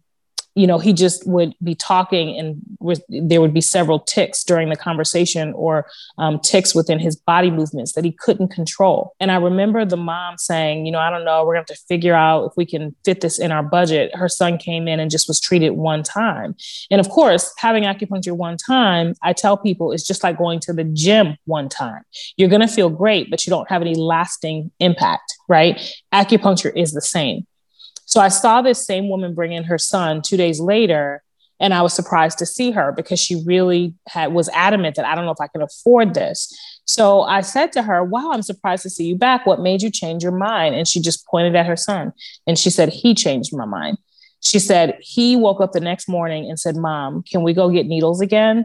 you 0.56 0.66
know, 0.66 0.80
he 0.80 0.94
just 0.94 1.28
would 1.28 1.54
be 1.62 1.76
talking 1.76 2.40
and 2.40 2.62
there 3.10 3.42
would 3.42 3.54
be 3.54 3.62
several 3.62 4.00
tics 4.00 4.44
during 4.44 4.70
the 4.70 4.76
conversation 4.78 5.52
or 5.54 5.86
um, 6.18 6.40
tics 6.40 6.74
within 6.74 6.98
his 6.98 7.18
body 7.18 7.52
movements 7.52 7.92
that 7.94 8.06
he 8.06 8.12
couldn't 8.14 8.48
control. 8.48 9.14
And 9.20 9.32
I 9.32 9.36
remember 9.36 9.84
the 9.84 9.98
mom 9.98 10.38
saying, 10.38 10.86
you 10.86 10.94
know, 10.94 11.00
I 11.00 11.10
don't 11.10 11.26
know, 11.26 11.46
we're 11.46 11.56
going 11.56 11.66
to 11.66 11.74
have 11.74 11.78
to 11.78 11.86
figure 11.88 12.14
out 12.14 12.46
if 12.46 12.54
we 12.56 12.66
can 12.66 12.96
fit 13.04 13.20
this 13.20 13.38
in 13.38 13.52
our 13.52 13.64
budget. 13.64 14.16
Her 14.16 14.30
son 14.30 14.58
came 14.58 14.88
in 14.88 15.02
and 15.02 15.12
just 15.12 15.28
was 15.28 15.42
treated 15.42 15.72
one 15.72 16.04
time. 16.04 16.56
And 16.90 17.02
of 17.02 17.10
course, 17.10 17.54
having 17.58 17.84
acupuncture 17.84 18.36
one 18.36 18.56
time, 18.56 19.14
I 19.22 19.34
tell 19.34 19.58
people 19.58 19.92
it's 19.92 20.08
just 20.08 20.24
like 20.24 20.38
going 20.38 20.62
to 20.62 20.74
the 20.74 20.86
gym 20.86 21.36
one 21.44 21.68
time. 21.68 22.04
You're 22.38 22.50
going 22.50 22.62
to 22.62 22.68
feel 22.68 22.90
great, 22.90 23.30
but 23.30 23.46
you 23.46 23.52
don't 23.52 23.70
have 23.70 23.82
any 23.82 23.96
lasting 23.96 24.72
impact, 24.80 25.34
right? 25.50 25.82
Acupuncture 26.14 26.72
is 26.74 26.94
the 26.94 27.02
same. 27.02 27.46
So 28.16 28.22
I 28.22 28.30
saw 28.30 28.62
this 28.62 28.86
same 28.86 29.10
woman 29.10 29.34
bring 29.34 29.52
in 29.52 29.66
her 29.66 29.78
son 29.78 30.22
two 30.22 30.38
days 30.38 30.62
later, 30.62 31.22
and 31.60 31.74
I 31.74 31.82
was 31.82 31.94
surprised 31.94 32.38
to 32.38 32.46
see 32.46 32.72
her 32.72 32.94
because 32.94 33.20
she 33.20 33.44
really 33.46 33.94
had 34.08 34.32
was 34.32 34.48
adamant 34.54 34.96
that 34.96 35.04
I 35.04 35.16
don't 35.16 35.26
know 35.26 35.32
if 35.32 35.42
I 35.42 35.48
can 35.48 35.62
afford 35.62 36.14
this. 36.14 36.58
So 36.86 37.24
I 37.24 37.42
said 37.42 37.74
to 37.74 37.82
her, 37.82 38.06
Wow, 38.06 38.32
I'm 38.32 38.42
surprised 38.42 38.84
to 38.84 38.90
see 38.90 39.04
you 39.04 39.18
back. 39.18 39.46
What 39.46 39.60
made 39.60 39.82
you 39.82 39.92
change 39.92 40.24
your 40.24 40.32
mind? 40.32 40.76
And 40.76 40.88
she 40.88 41.02
just 41.02 41.28
pointed 41.28 41.58
at 41.58 41.66
her 41.66 41.76
son 41.76 42.14
and 42.48 42.58
she 42.58 42.70
said, 42.70 42.88
He 42.88 43.14
changed 43.16 43.54
my 43.54 43.66
mind. 43.66 43.98
She 44.40 44.60
said, 44.60 44.98
He 45.02 45.36
woke 45.36 45.60
up 45.60 45.74
the 45.74 45.82
next 45.82 46.08
morning 46.08 46.50
and 46.50 46.58
said, 46.58 46.78
Mom, 46.78 47.22
can 47.22 47.44
we 47.44 47.52
go 47.52 47.70
get 47.70 47.86
needles 47.86 48.22
again? 48.22 48.64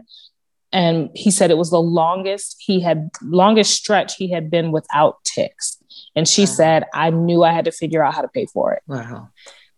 And 0.71 1.09
he 1.13 1.29
said 1.29 1.51
it 1.51 1.57
was 1.57 1.71
the 1.71 1.81
longest 1.81 2.55
he 2.59 2.79
had, 2.79 3.09
longest 3.21 3.73
stretch 3.73 4.15
he 4.15 4.31
had 4.31 4.49
been 4.49 4.71
without 4.71 5.17
tics. 5.25 5.80
And 6.15 6.27
she 6.27 6.43
wow. 6.43 6.45
said, 6.45 6.83
I 6.93 7.09
knew 7.09 7.43
I 7.43 7.53
had 7.53 7.65
to 7.65 7.71
figure 7.71 8.03
out 8.03 8.13
how 8.13 8.21
to 8.21 8.27
pay 8.27 8.45
for 8.45 8.73
it. 8.73 8.83
Wow. 8.87 9.29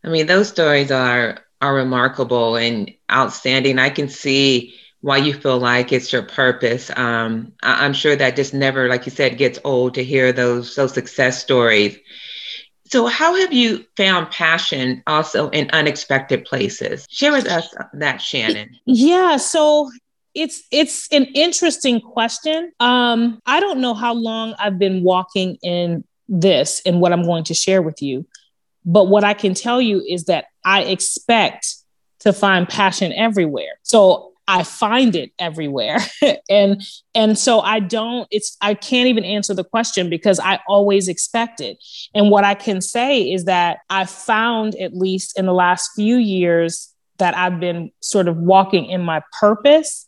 I 0.03 0.09
mean, 0.09 0.27
those 0.27 0.49
stories 0.49 0.91
are 0.91 1.39
are 1.61 1.73
remarkable 1.73 2.57
and 2.57 2.91
outstanding. 3.09 3.79
I 3.79 3.89
can 3.89 4.09
see 4.09 4.75
why 4.99 5.17
you 5.17 5.33
feel 5.33 5.59
like 5.59 5.93
it's 5.93 6.11
your 6.11 6.23
purpose. 6.23 6.91
Um, 6.95 7.53
I, 7.61 7.85
am 7.85 7.93
sure 7.93 8.15
that 8.15 8.35
just 8.35 8.53
never, 8.53 8.89
like 8.89 9.05
you 9.05 9.11
said, 9.11 9.37
gets 9.37 9.59
old 9.63 9.93
to 9.95 10.03
hear 10.03 10.33
those 10.33 10.75
those 10.75 10.93
success 10.93 11.41
stories. 11.41 11.97
So, 12.85 13.07
how 13.07 13.35
have 13.35 13.53
you 13.53 13.85
found 13.97 14.29
passion 14.31 15.03
also 15.07 15.49
in 15.49 15.69
unexpected 15.71 16.45
places? 16.45 17.07
Share 17.09 17.31
with 17.31 17.47
us 17.47 17.73
that, 17.93 18.21
Shannon. 18.21 18.77
Yeah. 18.85 19.37
So 19.37 19.89
it's 20.33 20.63
it's 20.71 21.07
an 21.11 21.25
interesting 21.33 22.01
question. 22.01 22.71
Um, 22.79 23.41
I 23.45 23.59
don't 23.59 23.79
know 23.79 23.93
how 23.93 24.13
long 24.13 24.55
I've 24.59 24.79
been 24.79 25.03
walking 25.03 25.57
in 25.63 26.03
this 26.27 26.81
and 26.85 26.99
what 26.99 27.13
I'm 27.13 27.23
going 27.23 27.43
to 27.45 27.53
share 27.53 27.81
with 27.81 28.01
you. 28.01 28.25
But 28.85 29.05
what 29.05 29.23
I 29.23 29.33
can 29.33 29.53
tell 29.53 29.81
you 29.81 30.03
is 30.07 30.25
that 30.25 30.45
I 30.65 30.83
expect 30.83 31.75
to 32.19 32.33
find 32.33 32.67
passion 32.67 33.13
everywhere. 33.13 33.79
So 33.83 34.33
I 34.47 34.63
find 34.63 35.15
it 35.15 35.31
everywhere. 35.39 35.99
and 36.49 36.81
and 37.15 37.37
so 37.37 37.61
I 37.61 37.79
don't 37.79 38.27
it's 38.31 38.57
I 38.61 38.73
can't 38.73 39.07
even 39.07 39.23
answer 39.23 39.53
the 39.53 39.63
question 39.63 40.09
because 40.09 40.39
I 40.39 40.59
always 40.67 41.07
expect 41.07 41.61
it. 41.61 41.77
And 42.13 42.29
what 42.29 42.43
I 42.43 42.53
can 42.53 42.81
say 42.81 43.31
is 43.31 43.45
that 43.45 43.79
I 43.89 44.05
found 44.05 44.75
at 44.75 44.95
least 44.95 45.37
in 45.39 45.45
the 45.45 45.53
last 45.53 45.91
few 45.95 46.17
years 46.17 46.93
that 47.19 47.37
I've 47.37 47.59
been 47.59 47.91
sort 48.01 48.27
of 48.27 48.37
walking 48.37 48.85
in 48.85 49.01
my 49.01 49.21
purpose 49.39 50.07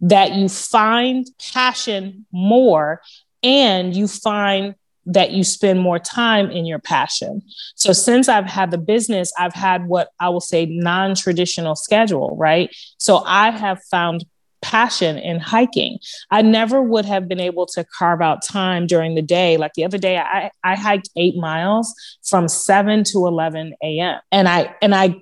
that 0.00 0.34
you 0.34 0.48
find 0.48 1.26
passion 1.52 2.26
more 2.32 3.00
and 3.42 3.94
you 3.94 4.08
find 4.08 4.74
that 5.06 5.32
you 5.32 5.44
spend 5.44 5.80
more 5.80 5.98
time 5.98 6.50
in 6.50 6.64
your 6.64 6.78
passion. 6.78 7.42
So 7.74 7.92
since 7.92 8.28
I've 8.28 8.46
had 8.46 8.70
the 8.70 8.78
business, 8.78 9.32
I've 9.38 9.54
had 9.54 9.86
what 9.86 10.10
I 10.20 10.28
will 10.28 10.40
say 10.40 10.66
non-traditional 10.66 11.76
schedule, 11.76 12.36
right? 12.36 12.74
So 12.98 13.18
I 13.26 13.50
have 13.50 13.82
found 13.90 14.24
passion 14.62 15.18
in 15.18 15.40
hiking. 15.40 15.98
I 16.30 16.40
never 16.40 16.80
would 16.80 17.04
have 17.04 17.28
been 17.28 17.40
able 17.40 17.66
to 17.66 17.84
carve 17.98 18.22
out 18.22 18.42
time 18.42 18.86
during 18.86 19.14
the 19.14 19.22
day. 19.22 19.56
Like 19.56 19.74
the 19.74 19.84
other 19.84 19.98
day, 19.98 20.18
I, 20.18 20.50
I 20.64 20.76
hiked 20.76 21.10
eight 21.16 21.36
miles 21.36 21.92
from 22.22 22.48
7 22.48 23.04
to 23.04 23.26
11 23.26 23.74
a.m. 23.82 24.20
And 24.30 24.48
I 24.48 24.74
and 24.80 24.94
I 24.94 25.16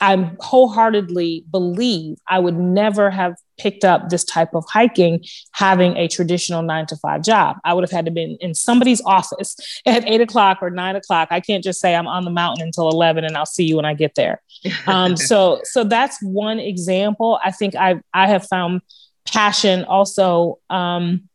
I 0.00 0.30
wholeheartedly 0.40 1.44
believe 1.50 2.18
I 2.28 2.38
would 2.38 2.56
never 2.56 3.10
have 3.10 3.34
picked 3.58 3.84
up 3.84 4.08
this 4.08 4.24
type 4.24 4.54
of 4.54 4.64
hiking 4.68 5.24
having 5.52 5.96
a 5.96 6.06
traditional 6.06 6.62
nine 6.62 6.86
to 6.86 6.96
five 6.96 7.22
job. 7.22 7.56
I 7.64 7.74
would 7.74 7.82
have 7.82 7.90
had 7.90 8.04
to 8.04 8.10
be 8.10 8.36
in 8.40 8.54
somebody's 8.54 9.02
office 9.04 9.56
at 9.86 10.08
eight 10.08 10.20
o'clock 10.20 10.58
or 10.62 10.70
nine 10.70 10.94
o'clock. 10.96 11.28
I 11.30 11.40
can't 11.40 11.64
just 11.64 11.80
say 11.80 11.94
I'm 11.94 12.06
on 12.06 12.24
the 12.24 12.30
mountain 12.30 12.66
until 12.66 12.88
11 12.88 13.24
and 13.24 13.36
I'll 13.36 13.46
see 13.46 13.64
you 13.64 13.76
when 13.76 13.84
I 13.84 13.94
get 13.94 14.14
there. 14.14 14.40
Um, 14.86 15.16
so, 15.16 15.60
so 15.64 15.84
that's 15.84 16.20
one 16.22 16.58
example. 16.58 17.38
I 17.44 17.50
think 17.50 17.76
I, 17.76 18.00
I 18.14 18.26
have 18.26 18.46
found 18.46 18.80
passion 19.26 19.84
also 19.84 20.58
um, 20.70 21.28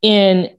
in 0.00 0.50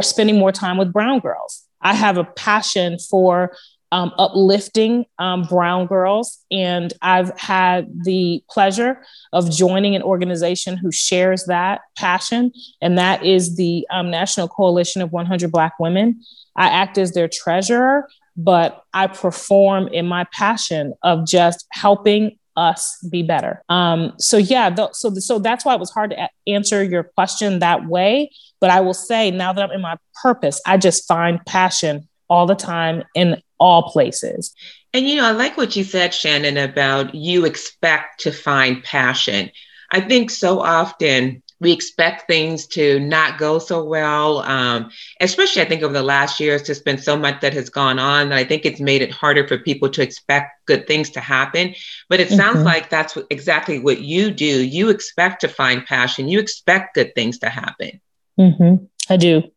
spending 0.00 0.38
more 0.38 0.52
time 0.52 0.78
with 0.78 0.92
brown 0.92 1.18
girls. 1.18 1.64
I 1.80 1.94
have 1.94 2.16
a 2.16 2.24
passion 2.24 2.98
for 2.98 3.56
um, 3.92 4.12
uplifting 4.18 5.04
um, 5.18 5.42
brown 5.42 5.86
girls. 5.86 6.38
And 6.50 6.92
I've 7.02 7.38
had 7.38 7.88
the 8.04 8.42
pleasure 8.50 9.02
of 9.32 9.50
joining 9.50 9.96
an 9.96 10.02
organization 10.02 10.76
who 10.76 10.92
shares 10.92 11.46
that 11.46 11.80
passion, 11.96 12.52
and 12.80 12.98
that 12.98 13.24
is 13.24 13.56
the 13.56 13.86
um, 13.90 14.10
National 14.10 14.48
Coalition 14.48 15.02
of 15.02 15.12
100 15.12 15.50
Black 15.50 15.78
Women. 15.78 16.20
I 16.56 16.68
act 16.68 16.98
as 16.98 17.12
their 17.12 17.28
treasurer, 17.28 18.08
but 18.36 18.84
I 18.92 19.06
perform 19.06 19.88
in 19.88 20.06
my 20.06 20.24
passion 20.32 20.94
of 21.02 21.26
just 21.26 21.66
helping 21.72 22.38
us 22.56 22.98
be 23.10 23.22
better. 23.22 23.62
Um, 23.68 24.12
so 24.18 24.36
yeah, 24.36 24.70
th- 24.70 24.90
so 24.92 25.14
so 25.14 25.38
that's 25.38 25.64
why 25.64 25.74
it 25.74 25.80
was 25.80 25.90
hard 25.90 26.10
to 26.10 26.24
a- 26.24 26.30
answer 26.46 26.82
your 26.82 27.04
question 27.04 27.60
that 27.60 27.86
way. 27.86 28.30
But 28.60 28.70
I 28.70 28.80
will 28.80 28.94
say 28.94 29.30
now 29.30 29.52
that 29.52 29.62
I'm 29.62 29.70
in 29.70 29.80
my 29.80 29.96
purpose, 30.22 30.60
I 30.66 30.76
just 30.76 31.06
find 31.06 31.44
passion 31.46 32.08
all 32.28 32.46
the 32.46 32.54
time 32.54 33.04
in 33.14 33.40
all 33.60 33.90
places. 33.90 34.54
And 34.92 35.08
you 35.08 35.16
know, 35.16 35.26
I 35.26 35.30
like 35.30 35.56
what 35.56 35.76
you 35.76 35.84
said, 35.84 36.12
Shannon, 36.12 36.56
about 36.56 37.14
you 37.14 37.44
expect 37.44 38.20
to 38.22 38.32
find 38.32 38.82
passion. 38.82 39.50
I 39.92 40.00
think 40.00 40.30
so 40.30 40.60
often 40.60 41.42
we 41.60 41.72
expect 41.72 42.26
things 42.26 42.66
to 42.68 42.98
not 43.00 43.38
go 43.38 43.58
so 43.58 43.84
well. 43.84 44.38
Um, 44.38 44.90
especially, 45.20 45.62
I 45.62 45.66
think 45.66 45.82
over 45.82 45.92
the 45.92 46.02
last 46.02 46.40
year, 46.40 46.54
it's 46.54 46.66
just 46.66 46.84
been 46.84 46.98
so 46.98 47.16
much 47.16 47.40
that 47.42 47.52
has 47.52 47.68
gone 47.68 47.98
on 47.98 48.30
that 48.30 48.38
I 48.38 48.44
think 48.44 48.64
it's 48.64 48.80
made 48.80 49.02
it 49.02 49.12
harder 49.12 49.46
for 49.46 49.58
people 49.58 49.90
to 49.90 50.02
expect 50.02 50.66
good 50.66 50.86
things 50.86 51.10
to 51.10 51.20
happen. 51.20 51.74
But 52.08 52.20
it 52.20 52.28
mm-hmm. 52.28 52.36
sounds 52.36 52.62
like 52.62 52.88
that's 52.88 53.16
exactly 53.28 53.78
what 53.78 54.00
you 54.00 54.30
do. 54.30 54.64
You 54.64 54.88
expect 54.88 55.42
to 55.42 55.48
find 55.48 55.84
passion. 55.84 56.28
You 56.28 56.40
expect 56.40 56.94
good 56.94 57.14
things 57.14 57.38
to 57.40 57.50
happen. 57.50 58.00
Mm-hmm. 58.38 58.84
I 59.12 59.16
do. 59.18 59.50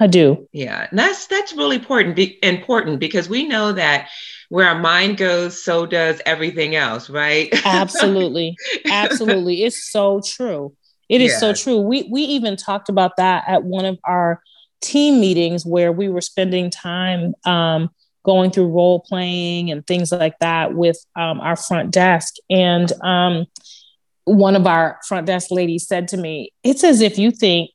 I 0.00 0.06
do. 0.06 0.48
Yeah, 0.52 0.86
and 0.90 0.98
that's 0.98 1.26
that's 1.26 1.52
really 1.54 1.76
important. 1.76 2.16
Be, 2.16 2.38
important 2.42 3.00
because 3.00 3.28
we 3.28 3.46
know 3.46 3.72
that 3.72 4.08
where 4.48 4.66
our 4.66 4.78
mind 4.78 5.16
goes, 5.16 5.62
so 5.62 5.86
does 5.86 6.20
everything 6.24 6.74
else, 6.74 7.10
right? 7.10 7.48
Absolutely, 7.64 8.56
absolutely. 8.90 9.64
It's 9.64 9.90
so 9.90 10.20
true. 10.24 10.74
It 11.08 11.20
is 11.22 11.38
so 11.38 11.54
true. 11.54 11.78
We 11.80 12.08
we 12.10 12.22
even 12.22 12.56
talked 12.56 12.88
about 12.88 13.16
that 13.16 13.44
at 13.46 13.64
one 13.64 13.86
of 13.86 13.98
our 14.04 14.42
team 14.80 15.20
meetings 15.20 15.64
where 15.64 15.90
we 15.90 16.08
were 16.08 16.20
spending 16.20 16.70
time 16.70 17.34
um, 17.44 17.90
going 18.24 18.50
through 18.50 18.68
role 18.68 19.00
playing 19.00 19.70
and 19.70 19.86
things 19.86 20.12
like 20.12 20.38
that 20.40 20.74
with 20.74 20.98
um, 21.16 21.40
our 21.40 21.56
front 21.56 21.90
desk. 21.90 22.34
And 22.50 22.92
um, 23.02 23.46
one 24.24 24.54
of 24.54 24.66
our 24.66 25.00
front 25.06 25.26
desk 25.26 25.50
ladies 25.50 25.86
said 25.86 26.08
to 26.08 26.16
me, 26.16 26.52
"It's 26.62 26.84
as 26.84 27.00
if 27.00 27.18
you 27.18 27.30
think." 27.30 27.70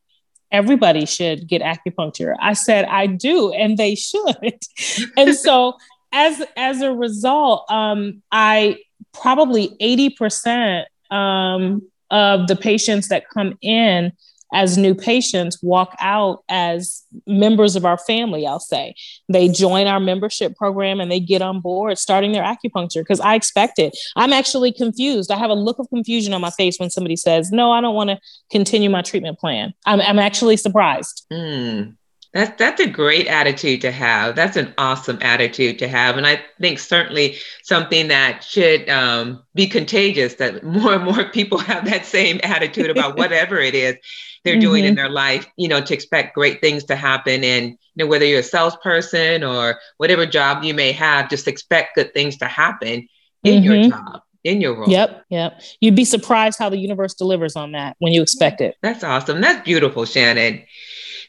Everybody 0.53 1.05
should 1.05 1.47
get 1.47 1.61
acupuncture. 1.61 2.35
I 2.39 2.53
said, 2.53 2.85
I 2.85 3.07
do, 3.07 3.51
and 3.51 3.77
they 3.77 3.95
should. 3.95 4.59
and 5.17 5.35
so, 5.35 5.77
as 6.13 6.41
as 6.55 6.81
a 6.81 6.93
result, 6.93 7.69
um, 7.69 8.21
I 8.31 8.77
probably 9.13 9.75
eighty 9.81 10.09
percent 10.09 10.87
um, 11.11 11.81
of 12.11 12.47
the 12.47 12.55
patients 12.55 13.09
that 13.09 13.29
come 13.29 13.57
in 13.61 14.13
as 14.53 14.77
new 14.77 14.93
patients 14.93 15.57
walk 15.61 15.95
out 15.99 16.43
as 16.47 17.03
members 17.27 17.75
of 17.75 17.85
our 17.85 17.97
family, 17.97 18.45
I'll 18.45 18.59
say. 18.59 18.95
They 19.27 19.49
join 19.49 19.87
our 19.87 19.99
membership 19.99 20.55
program 20.55 20.99
and 20.99 21.11
they 21.11 21.19
get 21.19 21.41
on 21.41 21.59
board 21.59 21.97
starting 21.97 22.31
their 22.31 22.43
acupuncture 22.43 23.01
because 23.01 23.19
I 23.19 23.35
expect 23.35 23.79
it. 23.79 23.97
I'm 24.15 24.31
actually 24.31 24.71
confused. 24.71 25.31
I 25.31 25.37
have 25.37 25.49
a 25.49 25.55
look 25.55 25.79
of 25.79 25.89
confusion 25.89 26.33
on 26.33 26.41
my 26.41 26.51
face 26.51 26.77
when 26.79 26.89
somebody 26.89 27.15
says, 27.15 27.51
No, 27.51 27.71
I 27.71 27.81
don't 27.81 27.95
want 27.95 28.11
to 28.11 28.19
continue 28.51 28.89
my 28.89 29.01
treatment 29.01 29.39
plan. 29.39 29.73
I'm, 29.85 30.01
I'm 30.01 30.19
actually 30.19 30.57
surprised. 30.57 31.25
Mm. 31.31 31.95
That's 32.33 32.57
that's 32.57 32.81
a 32.81 32.87
great 32.87 33.27
attitude 33.27 33.81
to 33.81 33.91
have. 33.91 34.35
That's 34.35 34.57
an 34.57 34.73
awesome 34.79 35.19
attitude 35.21 35.77
to 35.79 35.87
have, 35.87 36.17
and 36.17 36.25
I 36.25 36.41
think 36.59 36.79
certainly 36.79 37.37
something 37.61 38.07
that 38.07 38.43
should 38.43 38.89
um, 38.89 39.43
be 39.53 39.67
contagious. 39.67 40.35
That 40.35 40.63
more 40.63 40.95
and 40.95 41.03
more 41.03 41.25
people 41.25 41.57
have 41.59 41.85
that 41.85 42.05
same 42.05 42.39
attitude 42.43 42.89
about 42.89 43.17
whatever 43.19 43.59
it 43.59 43.75
is 43.75 43.97
they're 44.43 44.55
mm-hmm. 44.55 44.61
doing 44.61 44.83
in 44.83 44.95
mm-hmm. 44.95 45.03
their 45.03 45.09
life. 45.09 45.45
You 45.57 45.67
know, 45.67 45.79
to 45.81 45.93
expect 45.93 46.33
great 46.33 46.59
things 46.59 46.83
to 46.85 46.95
happen, 46.95 47.43
and 47.43 47.69
you 47.69 47.77
know 47.97 48.07
whether 48.07 48.25
you're 48.25 48.39
a 48.39 48.43
salesperson 48.43 49.43
or 49.43 49.79
whatever 49.97 50.25
job 50.25 50.63
you 50.63 50.73
may 50.73 50.91
have, 50.91 51.29
just 51.29 51.47
expect 51.47 51.95
good 51.95 52.15
things 52.15 52.37
to 52.37 52.45
happen 52.45 53.07
in 53.43 53.61
mm-hmm. 53.61 53.71
your 53.71 53.89
job 53.89 54.23
in 54.43 54.59
your 54.59 54.75
role. 54.75 54.89
Yep, 54.89 55.25
yep. 55.29 55.61
You'd 55.79 55.95
be 55.95 56.05
surprised 56.05 56.59
how 56.59 56.69
the 56.69 56.77
universe 56.77 57.13
delivers 57.13 57.55
on 57.55 57.73
that 57.73 57.95
when 57.99 58.11
you 58.11 58.21
expect 58.21 58.59
it. 58.59 58.75
That's 58.81 59.03
awesome. 59.03 59.39
That's 59.39 59.63
beautiful, 59.63 60.05
Shannon. 60.05 60.63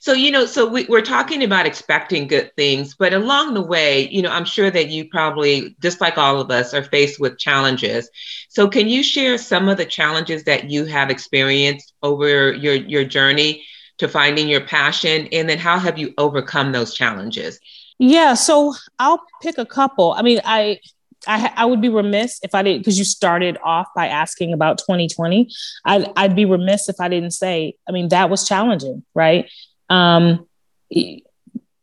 So, 0.04 0.12
you 0.12 0.30
know, 0.30 0.44
so 0.44 0.68
we, 0.68 0.86
are 0.88 1.00
talking 1.00 1.42
about 1.42 1.64
expecting 1.64 2.26
good 2.26 2.54
things, 2.56 2.94
but 2.94 3.14
along 3.14 3.54
the 3.54 3.62
way, 3.62 4.06
you 4.10 4.20
know, 4.20 4.28
I'm 4.28 4.44
sure 4.44 4.70
that 4.70 4.90
you 4.90 5.08
probably, 5.08 5.74
just 5.80 5.98
like 5.98 6.18
all 6.18 6.42
of 6.42 6.50
us, 6.50 6.74
are 6.74 6.82
faced 6.82 7.18
with 7.18 7.38
challenges. 7.38 8.10
So, 8.50 8.68
can 8.68 8.86
you 8.86 9.02
share 9.02 9.38
some 9.38 9.66
of 9.66 9.78
the 9.78 9.86
challenges 9.86 10.44
that 10.44 10.70
you 10.70 10.84
have 10.84 11.08
experienced 11.08 11.94
over 12.02 12.52
your, 12.52 12.74
your 12.74 13.04
journey 13.04 13.64
to 13.96 14.06
finding 14.06 14.46
your 14.46 14.60
passion? 14.60 15.26
And 15.32 15.48
then 15.48 15.56
how 15.56 15.78
have 15.78 15.96
you 15.96 16.12
overcome 16.18 16.72
those 16.72 16.92
challenges? 16.92 17.58
Yeah, 17.98 18.34
so 18.34 18.74
I'll 18.98 19.22
pick 19.40 19.56
a 19.56 19.64
couple. 19.64 20.12
I 20.12 20.20
mean, 20.20 20.42
I 20.44 20.80
I, 21.26 21.50
I, 21.56 21.64
would 21.64 21.80
be 21.80 21.88
remiss 21.88 22.40
if 22.42 22.54
I 22.54 22.62
didn't, 22.62 22.80
because 22.80 22.98
you 22.98 23.04
started 23.06 23.56
off 23.64 23.86
by 23.96 24.08
asking 24.08 24.52
about 24.52 24.76
2020. 24.76 25.48
I'd, 25.86 26.12
I'd, 26.14 26.36
be 26.36 26.44
remiss 26.44 26.90
if 26.90 26.96
I 27.00 27.08
didn't 27.08 27.30
say, 27.30 27.76
I 27.88 27.92
mean, 27.92 28.10
that 28.10 28.28
was 28.28 28.46
challenging, 28.46 29.02
right? 29.14 29.48
Um, 29.90 30.46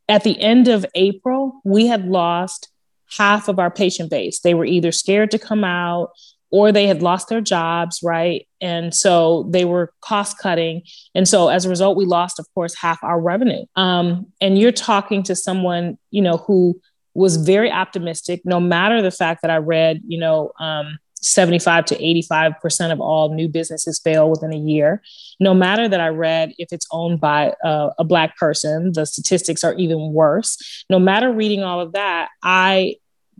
at 0.07 0.23
the 0.23 0.39
end 0.41 0.67
of 0.67 0.85
April, 0.95 1.61
we 1.63 1.87
had 1.87 2.05
lost 2.05 2.69
half 3.17 3.47
of 3.47 3.59
our 3.59 3.71
patient 3.71 4.09
base. 4.09 4.39
They 4.39 4.53
were 4.53 4.65
either 4.65 4.91
scared 4.91 5.31
to 5.31 5.39
come 5.39 5.63
out 5.63 6.11
or 6.51 6.71
they 6.71 6.85
had 6.85 7.01
lost 7.01 7.29
their 7.29 7.41
jobs, 7.41 8.01
right? 8.03 8.45
And 8.59 8.93
so 8.93 9.47
they 9.49 9.63
were 9.63 9.93
cost 10.01 10.37
cutting. 10.37 10.83
And 11.15 11.27
so 11.27 11.47
as 11.47 11.65
a 11.65 11.69
result, 11.69 11.97
we 11.97 12.05
lost, 12.05 12.39
of 12.39 12.47
course, 12.53 12.75
half 12.75 13.01
our 13.03 13.19
revenue. 13.19 13.65
Um, 13.75 14.27
and 14.41 14.59
you're 14.59 14.73
talking 14.73 15.23
to 15.23 15.35
someone, 15.35 15.97
you 16.11 16.21
know, 16.21 16.37
who 16.37 16.79
was 17.13 17.37
very 17.37 17.71
optimistic, 17.71 18.41
no 18.43 18.59
matter 18.59 19.01
the 19.01 19.11
fact 19.11 19.41
that 19.41 19.51
I 19.51 19.57
read, 19.57 20.01
you 20.05 20.19
know, 20.19 20.51
um, 20.59 20.99
75 21.21 21.85
to 21.85 21.97
85% 21.97 22.91
of 22.91 22.99
all 22.99 23.33
new 23.33 23.47
businesses 23.47 23.99
fail 23.99 24.29
within 24.29 24.53
a 24.53 24.57
year. 24.57 25.01
No 25.39 25.53
matter 25.53 25.87
that 25.87 26.01
I 26.01 26.07
read 26.07 26.53
if 26.57 26.73
it's 26.73 26.87
owned 26.91 27.19
by 27.21 27.53
a, 27.63 28.03
Black 28.11 28.35
person, 28.35 28.91
the 28.91 29.05
statistics 29.05 29.63
are 29.63 29.73
even 29.75 30.11
worse. 30.11 30.83
No 30.89 30.99
matter 30.99 31.31
reading 31.31 31.63
all 31.63 31.79
of 31.79 31.93
that, 31.93 32.29
I 32.43 32.97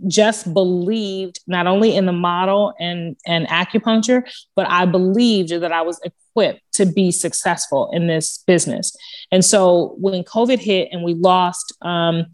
just 0.08 0.54
believed 0.54 1.42
not 1.46 1.68
only 1.68 1.96
in 1.96 2.06
the 2.06 2.14
model 2.14 2.74
and, 2.80 3.18
and 3.26 3.48
acupuncture, 3.48 4.24
but 4.56 4.68
I 4.70 4.86
believed 4.86 5.50
that 5.50 5.72
I 5.74 5.82
was 5.82 6.00
equipped 6.06 6.62
to 6.74 6.86
be 6.86 7.12
successful 7.12 7.90
in 7.92 8.08
this 8.08 8.44
business. 8.48 8.96
And 9.32 9.44
so 9.44 9.96
when 10.00 10.24
COVID 10.24 10.60
hit 10.60 10.90
and 10.92 11.04
we 11.04 11.16
lost, 11.16 11.74
um, 11.82 12.28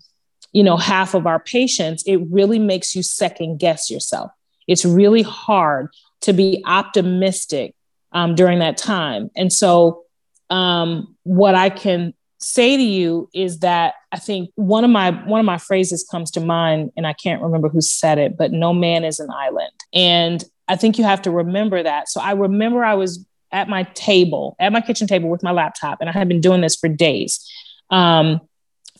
you 0.51 0.63
know, 0.63 0.77
half 0.77 1.15
of 1.15 1.25
our 1.25 1.39
patients, 1.39 2.03
it 2.05 2.17
really 2.29 2.59
makes 2.59 2.95
you 2.95 3.01
second 3.01 3.57
guess 3.59 3.89
yourself 3.89 4.31
it's 4.67 4.85
really 4.85 5.23
hard 5.23 5.89
to 6.21 6.33
be 6.33 6.61
optimistic 6.65 7.73
um, 8.11 8.35
during 8.35 8.59
that 8.59 8.77
time. 8.77 9.29
And 9.35 9.51
so, 9.51 10.03
um, 10.49 11.15
what 11.23 11.55
I 11.55 11.69
can 11.69 12.13
say 12.39 12.77
to 12.77 12.83
you 12.83 13.29
is 13.33 13.59
that 13.59 13.95
I 14.11 14.19
think 14.19 14.51
one 14.55 14.83
of 14.83 14.89
my 14.89 15.11
one 15.11 15.39
of 15.39 15.45
my 15.45 15.57
phrases 15.57 16.07
comes 16.09 16.31
to 16.31 16.39
mind, 16.39 16.91
and 16.95 17.05
I 17.05 17.13
can't 17.13 17.41
remember 17.41 17.69
who 17.69 17.81
said 17.81 18.17
it, 18.17 18.37
but 18.37 18.51
no 18.51 18.73
man 18.73 19.03
is 19.03 19.19
an 19.19 19.29
island. 19.31 19.71
And 19.93 20.43
I 20.67 20.75
think 20.75 20.97
you 20.97 21.03
have 21.03 21.21
to 21.23 21.31
remember 21.31 21.81
that. 21.81 22.09
So 22.09 22.21
I 22.21 22.31
remember 22.33 22.83
I 22.83 22.93
was 22.93 23.25
at 23.51 23.69
my 23.69 23.83
table, 23.93 24.55
at 24.59 24.71
my 24.71 24.81
kitchen 24.81 25.07
table 25.07 25.29
with 25.29 25.43
my 25.43 25.51
laptop, 25.51 25.99
and 25.99 26.09
I 26.09 26.13
had 26.13 26.27
been 26.27 26.41
doing 26.41 26.61
this 26.61 26.75
for 26.75 26.89
days. 26.89 27.45
Um, 27.89 28.41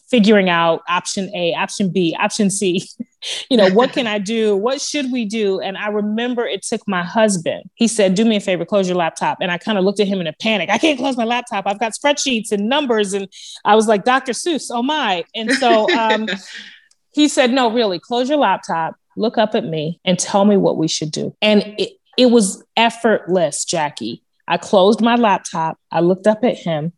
figuring 0.09 0.49
out 0.49 0.81
option 0.87 1.29
A, 1.35 1.53
option 1.53 1.91
B, 1.91 2.15
option 2.19 2.49
C. 2.49 2.87
you 3.49 3.57
know, 3.57 3.69
what 3.69 3.91
can 3.91 4.07
I 4.07 4.19
do? 4.19 4.55
What 4.55 4.81
should 4.81 5.11
we 5.11 5.25
do? 5.25 5.59
And 5.59 5.77
I 5.77 5.87
remember 5.87 6.45
it 6.45 6.63
took 6.63 6.81
my 6.87 7.03
husband. 7.03 7.63
He 7.75 7.87
said, 7.87 8.15
Do 8.15 8.25
me 8.25 8.37
a 8.37 8.39
favor, 8.39 8.65
close 8.65 8.87
your 8.87 8.97
laptop. 8.97 9.39
And 9.41 9.51
I 9.51 9.57
kind 9.57 9.77
of 9.77 9.83
looked 9.83 9.99
at 9.99 10.07
him 10.07 10.21
in 10.21 10.27
a 10.27 10.33
panic. 10.33 10.69
I 10.69 10.77
can't 10.77 10.97
close 10.97 11.17
my 11.17 11.25
laptop. 11.25 11.65
I've 11.67 11.79
got 11.79 11.93
spreadsheets 11.93 12.51
and 12.51 12.69
numbers. 12.69 13.13
And 13.13 13.27
I 13.65 13.75
was 13.75 13.87
like, 13.87 14.03
Dr. 14.03 14.31
Seuss, 14.31 14.69
oh 14.71 14.83
my. 14.83 15.23
And 15.35 15.51
so 15.53 15.91
um, 15.97 16.27
he 17.11 17.27
said, 17.27 17.51
No, 17.51 17.71
really, 17.71 17.99
close 17.99 18.29
your 18.29 18.39
laptop, 18.39 18.95
look 19.17 19.37
up 19.37 19.55
at 19.55 19.65
me, 19.65 19.99
and 20.05 20.17
tell 20.17 20.45
me 20.45 20.57
what 20.57 20.77
we 20.77 20.87
should 20.87 21.11
do. 21.11 21.35
And 21.41 21.63
it, 21.77 21.93
it 22.17 22.27
was 22.27 22.63
effortless, 22.75 23.65
Jackie. 23.65 24.23
I 24.47 24.57
closed 24.57 25.01
my 25.01 25.15
laptop. 25.15 25.77
I 25.91 25.99
looked 25.99 26.25
up 26.25 26.45
at 26.45 26.55
him 26.55 26.93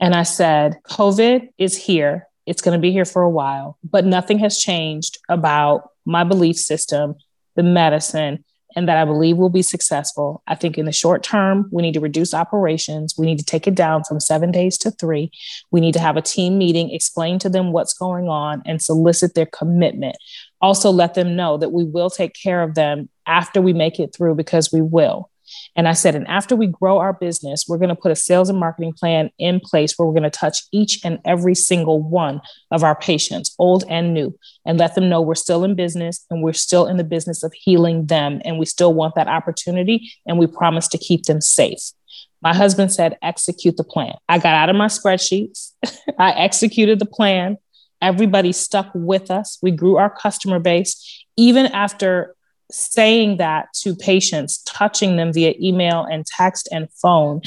and 0.00 0.14
I 0.14 0.22
said, 0.22 0.76
COVID 0.88 1.48
is 1.58 1.76
here 1.76 2.28
it's 2.46 2.62
going 2.62 2.76
to 2.76 2.82
be 2.82 2.92
here 2.92 3.04
for 3.04 3.22
a 3.22 3.30
while, 3.30 3.78
but 3.82 4.04
nothing 4.04 4.38
has 4.38 4.58
changed 4.58 5.18
about 5.28 5.90
my 6.04 6.24
belief 6.24 6.56
system, 6.56 7.14
the 7.56 7.62
medicine, 7.62 8.44
and 8.76 8.88
that 8.88 8.96
I 8.96 9.04
believe 9.04 9.36
will 9.36 9.50
be 9.50 9.62
successful. 9.62 10.42
I 10.46 10.54
think 10.54 10.76
in 10.76 10.84
the 10.84 10.92
short 10.92 11.22
term, 11.22 11.68
we 11.70 11.82
need 11.82 11.94
to 11.94 12.00
reduce 12.00 12.34
operations. 12.34 13.14
We 13.16 13.26
need 13.26 13.38
to 13.38 13.44
take 13.44 13.66
it 13.66 13.74
down 13.74 14.04
from 14.04 14.20
seven 14.20 14.50
days 14.50 14.76
to 14.78 14.90
three. 14.90 15.30
We 15.70 15.80
need 15.80 15.94
to 15.94 16.00
have 16.00 16.16
a 16.16 16.22
team 16.22 16.58
meeting, 16.58 16.90
explain 16.90 17.38
to 17.40 17.48
them 17.48 17.72
what's 17.72 17.94
going 17.94 18.28
on, 18.28 18.62
and 18.66 18.82
solicit 18.82 19.34
their 19.34 19.46
commitment. 19.46 20.16
Also, 20.60 20.90
let 20.90 21.14
them 21.14 21.36
know 21.36 21.56
that 21.58 21.72
we 21.72 21.84
will 21.84 22.10
take 22.10 22.34
care 22.34 22.62
of 22.62 22.74
them 22.74 23.08
after 23.26 23.62
we 23.62 23.72
make 23.72 24.00
it 24.00 24.14
through 24.14 24.34
because 24.34 24.72
we 24.72 24.80
will. 24.80 25.30
And 25.76 25.88
I 25.88 25.92
said, 25.92 26.14
and 26.14 26.26
after 26.28 26.54
we 26.56 26.66
grow 26.66 26.98
our 26.98 27.12
business, 27.12 27.64
we're 27.68 27.78
going 27.78 27.88
to 27.88 27.94
put 27.94 28.12
a 28.12 28.16
sales 28.16 28.48
and 28.48 28.58
marketing 28.58 28.92
plan 28.92 29.30
in 29.38 29.60
place 29.60 29.94
where 29.96 30.06
we're 30.06 30.18
going 30.18 30.30
to 30.30 30.30
touch 30.30 30.58
each 30.72 31.00
and 31.04 31.18
every 31.24 31.54
single 31.54 32.02
one 32.02 32.40
of 32.70 32.84
our 32.84 32.94
patients, 32.94 33.54
old 33.58 33.84
and 33.88 34.14
new, 34.14 34.36
and 34.64 34.78
let 34.78 34.94
them 34.94 35.08
know 35.08 35.20
we're 35.20 35.34
still 35.34 35.64
in 35.64 35.74
business 35.74 36.24
and 36.30 36.42
we're 36.42 36.52
still 36.52 36.86
in 36.86 36.96
the 36.96 37.04
business 37.04 37.42
of 37.42 37.52
healing 37.54 38.06
them. 38.06 38.40
And 38.44 38.58
we 38.58 38.66
still 38.66 38.94
want 38.94 39.14
that 39.16 39.28
opportunity. 39.28 40.12
And 40.26 40.38
we 40.38 40.46
promise 40.46 40.88
to 40.88 40.98
keep 40.98 41.24
them 41.24 41.40
safe. 41.40 41.80
My 42.44 42.54
husband 42.54 42.92
said, 42.92 43.16
execute 43.22 43.78
the 43.78 43.84
plan. 43.84 44.14
I 44.28 44.38
got 44.38 44.54
out 44.54 44.68
of 44.68 44.76
my 44.76 44.86
spreadsheets. 44.86 45.72
I 46.18 46.32
executed 46.32 46.98
the 46.98 47.06
plan. 47.06 47.56
Everybody 48.02 48.52
stuck 48.52 48.90
with 48.94 49.30
us. 49.30 49.58
We 49.62 49.70
grew 49.70 49.96
our 49.96 50.10
customer 50.10 50.58
base. 50.58 51.24
Even 51.38 51.66
after 51.66 52.33
saying 52.70 53.36
that 53.38 53.72
to 53.74 53.94
patients, 53.94 54.58
touching 54.64 55.16
them 55.16 55.32
via 55.32 55.54
email 55.60 56.04
and 56.04 56.26
text 56.26 56.68
and 56.72 56.88
phone, 56.92 57.40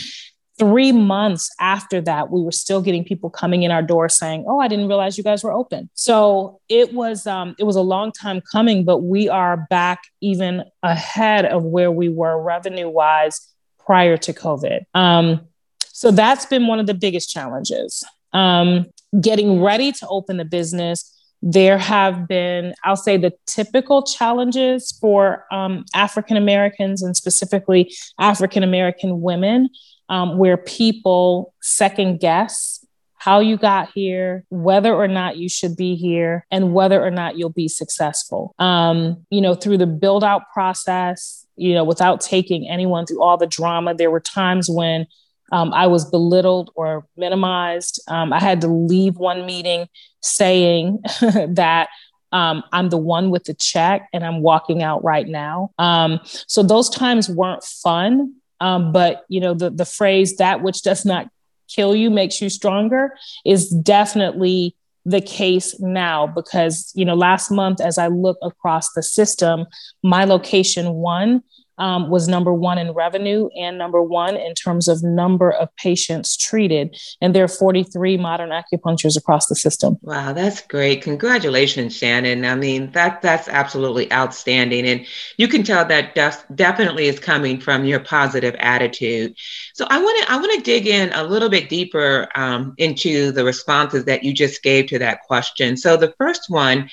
three 0.58 0.92
months 0.92 1.52
after 1.60 2.02
that, 2.02 2.32
we 2.32 2.42
were 2.42 2.52
still 2.52 2.82
getting 2.82 3.04
people 3.04 3.30
coming 3.30 3.64
in 3.64 3.72
our 3.72 3.82
door 3.82 4.10
saying, 4.10 4.46
"Oh, 4.48 4.60
I 4.60 4.68
didn't 4.68 4.88
realize 4.88 5.18
you 5.18 5.24
guys 5.24 5.44
were 5.44 5.54
open." 5.54 5.90
So 5.94 6.60
it 6.70 6.94
was 6.94 7.28
um, 7.28 7.56
it 7.60 7.64
was 7.64 7.76
a 7.76 7.82
long 7.82 8.12
time 8.12 8.42
coming, 8.52 8.84
but 8.84 9.00
we 9.00 9.30
are 9.30 9.68
back 9.70 10.04
even 10.22 10.64
ahead 10.84 11.46
of 11.46 11.64
where 11.64 11.92
we 11.92 12.10
were 12.10 12.42
revenue 12.42 12.90
wise 12.90 13.54
prior 13.86 14.18
to 14.18 14.34
COVID. 14.34 14.86
Um, 14.94 15.42
so 15.88 16.12
that's 16.12 16.46
been 16.46 16.68
one 16.68 16.80
of 16.80 16.88
the 16.88 16.94
biggest 16.94 17.30
challenges. 17.30 18.04
Um, 18.34 18.88
getting 19.22 19.62
ready 19.62 19.92
to 19.94 20.08
open 20.10 20.38
the 20.38 20.46
business 20.46 21.17
there 21.42 21.78
have 21.78 22.28
been, 22.28 22.74
I'll 22.84 22.96
say, 22.96 23.18
the 23.18 23.34
typical 23.46 24.04
challenges 24.04 24.98
for 25.00 25.46
um, 25.52 25.86
African 25.94 26.38
Americans 26.38 27.04
and 27.04 27.16
specifically 27.16 27.94
African 28.20 28.64
American 28.64 29.22
women, 29.22 29.70
um, 30.10 30.38
where 30.38 30.58
people 30.58 31.54
second 31.62 32.20
guess 32.20 32.84
how 33.20 33.40
you 33.40 33.58
got 33.58 33.90
here, 33.94 34.46
whether 34.50 34.94
or 34.94 35.08
not 35.08 35.38
you 35.38 35.50
should 35.50 35.76
be 35.76 35.96
here, 35.96 36.46
and 36.52 36.74
whether 36.74 37.04
or 37.04 37.12
not 37.12 37.38
you'll 37.38 37.50
be 37.50 37.68
successful. 37.68 38.56
Um, 38.60 39.26
you 39.30 39.42
know, 39.42 39.54
through 39.54 39.80
the 39.80 39.88
build 39.88 40.24
out 40.24 40.44
process, 40.54 41.46
you 41.56 41.74
know, 41.74 41.84
without 41.84 42.22
taking 42.22 42.70
anyone 42.70 43.06
through 43.06 43.22
all 43.22 43.36
the 43.36 43.48
drama, 43.48 43.96
there 43.96 44.12
were 44.12 44.20
times 44.20 44.70
when 44.70 45.08
um, 45.52 45.74
I 45.74 45.88
was 45.88 46.10
belittled 46.10 46.72
or 46.76 47.06
minimized. 47.16 48.02
Um, 48.08 48.34
I 48.34 48.40
had 48.40 48.62
to 48.62 48.68
leave 48.68 49.18
one 49.18 49.46
meeting 49.46 49.88
saying 50.22 51.00
that 51.50 51.90
um, 52.32 52.64
I'm 52.74 52.90
the 52.90 52.98
one 52.98 53.30
with 53.30 53.46
the 53.46 53.54
check 53.54 54.10
and 54.14 54.26
I'm 54.26 54.42
walking 54.42 54.84
out 54.84 55.04
right 55.04 55.28
now. 55.28 55.72
Um, 55.80 56.20
so 56.24 56.64
those 56.64 56.90
times 56.90 57.30
weren't 57.30 57.64
fun. 57.64 58.36
Um, 58.60 58.92
but 58.92 59.24
you 59.30 59.40
know 59.40 59.54
the 59.54 59.70
the 59.70 59.86
phrase 59.86 60.38
"that 60.38 60.64
which 60.64 60.82
does 60.82 61.06
not 61.06 61.30
kill 61.68 61.96
you 61.96 62.10
makes 62.10 62.42
you 62.42 62.50
stronger" 62.50 63.14
is 63.46 63.70
definitely 63.70 64.76
the 65.06 65.22
case 65.22 65.80
now 65.80 66.26
because 66.26 66.92
you 66.96 67.06
know 67.06 67.14
last 67.14 67.52
month 67.52 67.80
as 67.80 68.00
I 68.00 68.08
look 68.08 68.38
across 68.42 68.94
the 68.94 69.04
system, 69.04 69.68
my 70.02 70.26
location 70.26 70.94
one 70.96 71.44
um, 71.78 72.10
was 72.10 72.28
number 72.28 72.54
one 72.54 72.78
in 72.78 72.92
revenue 72.92 73.50
and 73.58 73.78
number 73.78 74.02
one 74.02 74.36
in 74.36 74.54
terms 74.54 74.88
of 74.88 75.04
number 75.04 75.52
of 75.52 75.70
patients 75.76 76.36
treated. 76.36 76.98
And 77.22 77.36
there 77.36 77.44
are 77.44 77.48
43 77.48 78.18
modern 78.18 78.50
acupuncturists 78.50 79.18
across 79.18 79.48
the 79.48 79.56
system. 79.56 79.98
Wow, 80.02 80.34
that's 80.34 80.62
great. 80.62 81.02
Congratulations, 81.02 81.96
Shannon. 81.96 82.46
I 82.46 82.56
mean, 82.56 82.92
that 82.92 83.22
that's 83.22 83.48
absolutely 83.48 84.12
outstanding. 84.12 84.88
And 84.88 85.06
you 85.38 85.48
can 85.48 85.64
tell 85.64 85.86
that 85.86 86.16
def- 86.16 86.46
definitely 86.56 87.08
is 87.08 87.20
coming 87.20 87.60
from 87.60 87.86
your 87.86 88.00
positive 88.00 88.56
attitude. 88.60 89.36
So 89.74 89.86
I 89.90 90.02
want 90.02 90.24
to 90.24 90.32
I 90.32 90.38
want 90.38 90.54
to 90.54 90.62
dig 90.62 90.88
in 90.88 91.12
a 91.14 91.24
little 91.24 91.50
bit 91.50 91.70
deeper 91.70 92.28
um, 92.36 92.74
into 92.78 93.32
the 93.32 93.44
responses 93.44 94.06
that 94.06 94.24
you 94.24 94.34
just 94.34 94.64
gave 94.64 94.88
to 94.88 95.00
that 95.00 95.24
question. 95.24 95.78
So 95.78 95.98
the 95.98 96.14
first 96.18 96.50
one 96.50 96.90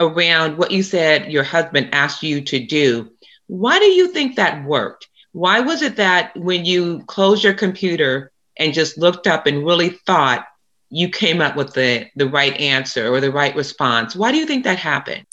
around 0.00 0.58
what 0.58 0.70
you 0.70 0.82
said 0.82 1.32
your 1.32 1.42
husband 1.42 1.88
asked 1.92 2.22
you 2.22 2.40
to 2.42 2.64
do 2.64 3.10
why 3.46 3.78
do 3.78 3.86
you 3.86 4.12
think 4.12 4.36
that 4.36 4.64
worked? 4.64 5.08
Why 5.32 5.60
was 5.60 5.82
it 5.82 5.96
that 5.96 6.36
when 6.36 6.64
you 6.64 7.02
closed 7.06 7.44
your 7.44 7.54
computer 7.54 8.32
and 8.58 8.72
just 8.72 8.98
looked 8.98 9.26
up 9.26 9.46
and 9.46 9.64
really 9.64 9.90
thought 10.06 10.46
you 10.88 11.08
came 11.08 11.40
up 11.40 11.56
with 11.56 11.74
the, 11.74 12.06
the 12.16 12.28
right 12.28 12.54
answer 12.58 13.12
or 13.12 13.20
the 13.20 13.30
right 13.30 13.54
response? 13.54 14.16
Why 14.16 14.32
do 14.32 14.38
you 14.38 14.46
think 14.46 14.64
that 14.64 14.78
happened? 14.78 15.26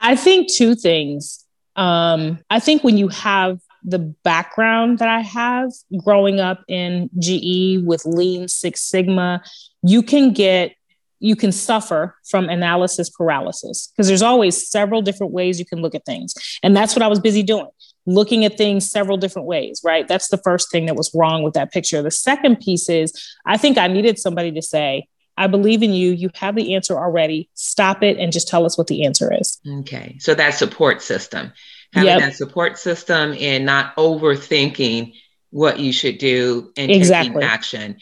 I 0.00 0.16
think 0.16 0.50
two 0.50 0.74
things. 0.74 1.44
Um, 1.76 2.38
I 2.48 2.58
think 2.58 2.82
when 2.82 2.96
you 2.96 3.08
have 3.08 3.60
the 3.82 3.98
background 3.98 4.98
that 4.98 5.08
I 5.08 5.20
have 5.20 5.70
growing 6.04 6.40
up 6.40 6.62
in 6.68 7.08
GE 7.18 7.84
with 7.84 8.04
Lean 8.04 8.48
Six 8.48 8.82
Sigma, 8.82 9.42
you 9.82 10.02
can 10.02 10.32
get 10.32 10.72
you 11.20 11.36
can 11.36 11.52
suffer 11.52 12.16
from 12.28 12.48
analysis 12.48 13.10
paralysis 13.10 13.92
because 13.92 14.08
there's 14.08 14.22
always 14.22 14.68
several 14.68 15.02
different 15.02 15.32
ways 15.32 15.58
you 15.58 15.66
can 15.66 15.80
look 15.80 15.94
at 15.94 16.04
things. 16.04 16.34
And 16.62 16.76
that's 16.76 16.96
what 16.96 17.02
I 17.02 17.08
was 17.08 17.20
busy 17.20 17.42
doing, 17.42 17.68
looking 18.06 18.44
at 18.44 18.56
things 18.56 18.90
several 18.90 19.18
different 19.18 19.46
ways, 19.46 19.82
right? 19.84 20.08
That's 20.08 20.28
the 20.28 20.38
first 20.38 20.70
thing 20.72 20.86
that 20.86 20.96
was 20.96 21.10
wrong 21.14 21.42
with 21.42 21.54
that 21.54 21.72
picture. 21.72 22.02
The 22.02 22.10
second 22.10 22.60
piece 22.60 22.88
is 22.88 23.12
I 23.46 23.58
think 23.58 23.78
I 23.78 23.86
needed 23.86 24.18
somebody 24.18 24.50
to 24.52 24.62
say, 24.62 25.06
I 25.36 25.46
believe 25.46 25.82
in 25.82 25.92
you. 25.92 26.10
You 26.10 26.30
have 26.34 26.56
the 26.56 26.74
answer 26.74 26.98
already. 26.98 27.48
Stop 27.54 28.02
it 28.02 28.18
and 28.18 28.32
just 28.32 28.48
tell 28.48 28.66
us 28.66 28.76
what 28.76 28.88
the 28.88 29.04
answer 29.04 29.32
is. 29.32 29.60
Okay. 29.80 30.16
So 30.18 30.34
that 30.34 30.54
support 30.54 31.02
system, 31.02 31.52
having 31.92 32.08
yep. 32.08 32.20
that 32.20 32.34
support 32.34 32.78
system 32.78 33.34
and 33.38 33.64
not 33.64 33.96
overthinking 33.96 35.14
what 35.50 35.78
you 35.80 35.92
should 35.92 36.18
do 36.18 36.72
and 36.76 36.90
exactly. 36.90 37.34
taking 37.34 37.42
action. 37.42 37.96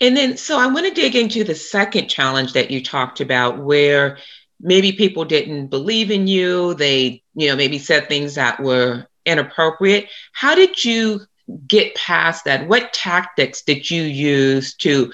And 0.00 0.16
then, 0.16 0.36
so 0.36 0.58
I 0.58 0.66
want 0.68 0.86
to 0.86 0.94
dig 0.94 1.16
into 1.16 1.44
the 1.44 1.54
second 1.54 2.08
challenge 2.08 2.52
that 2.52 2.70
you 2.70 2.82
talked 2.82 3.20
about, 3.20 3.58
where 3.58 4.18
maybe 4.60 4.92
people 4.92 5.24
didn't 5.24 5.68
believe 5.68 6.10
in 6.10 6.26
you. 6.26 6.74
They, 6.74 7.22
you 7.34 7.48
know, 7.48 7.56
maybe 7.56 7.78
said 7.78 8.08
things 8.08 8.36
that 8.36 8.60
were 8.60 9.06
inappropriate. 9.26 10.08
How 10.32 10.54
did 10.54 10.84
you 10.84 11.22
get 11.66 11.94
past 11.94 12.44
that? 12.44 12.68
What 12.68 12.92
tactics 12.92 13.62
did 13.62 13.90
you 13.90 14.02
use 14.02 14.74
to, 14.76 15.12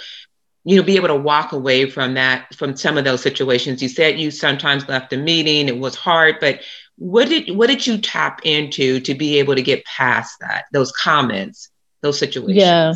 you 0.65 0.77
know, 0.77 0.83
be 0.83 0.97
able 0.97 1.09
to 1.09 1.17
walk 1.17 1.53
away 1.53 1.89
from 1.89 2.15
that, 2.15 2.55
from 2.55 2.77
some 2.77 2.99
of 2.99 3.05
those 3.05 3.23
situations? 3.23 3.83
You 3.83 3.89
said 3.89 4.19
you 4.19 4.31
sometimes 4.31 4.89
left 4.89 5.13
a 5.13 5.17
meeting, 5.17 5.69
it 5.69 5.79
was 5.79 5.95
hard, 5.95 6.37
but 6.41 6.61
what 6.97 7.29
did 7.29 7.57
what 7.57 7.69
did 7.69 7.87
you 7.87 7.99
tap 7.99 8.41
into 8.45 9.01
to 9.01 9.15
be 9.15 9.39
able 9.41 9.55
to 9.57 9.63
get 9.63 9.85
past 9.85 10.37
that, 10.41 10.67
those 10.73 10.93
comments, 10.93 11.71
those 12.03 12.19
situations? 12.19 12.57
Yeah. 12.57 12.95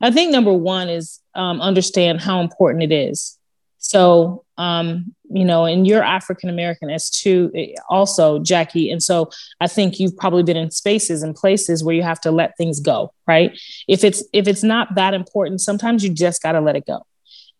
I 0.00 0.10
think 0.10 0.32
number 0.32 0.52
one 0.52 0.88
is 0.88 1.20
um, 1.36 1.60
understand 1.60 2.20
how 2.20 2.40
important 2.40 2.82
it 2.82 2.92
is. 2.92 3.38
So, 3.78 4.44
um, 4.58 5.14
you 5.30 5.44
know, 5.44 5.64
and 5.64 5.86
you're 5.86 6.02
African 6.02 6.48
American 6.48 6.90
as 6.90 7.10
too, 7.10 7.52
eh, 7.54 7.74
also 7.88 8.40
Jackie. 8.40 8.90
And 8.90 9.02
so 9.02 9.30
I 9.60 9.68
think 9.68 10.00
you've 10.00 10.16
probably 10.16 10.42
been 10.42 10.56
in 10.56 10.70
spaces 10.70 11.22
and 11.22 11.34
places 11.34 11.84
where 11.84 11.94
you 11.94 12.02
have 12.02 12.20
to 12.22 12.30
let 12.30 12.56
things 12.56 12.80
go, 12.80 13.12
right? 13.28 13.56
If 13.86 14.02
it's 14.02 14.24
if 14.32 14.48
it's 14.48 14.62
not 14.62 14.94
that 14.96 15.14
important, 15.14 15.60
sometimes 15.60 16.02
you 16.02 16.10
just 16.10 16.42
got 16.42 16.52
to 16.52 16.60
let 16.60 16.76
it 16.76 16.86
go. 16.86 17.06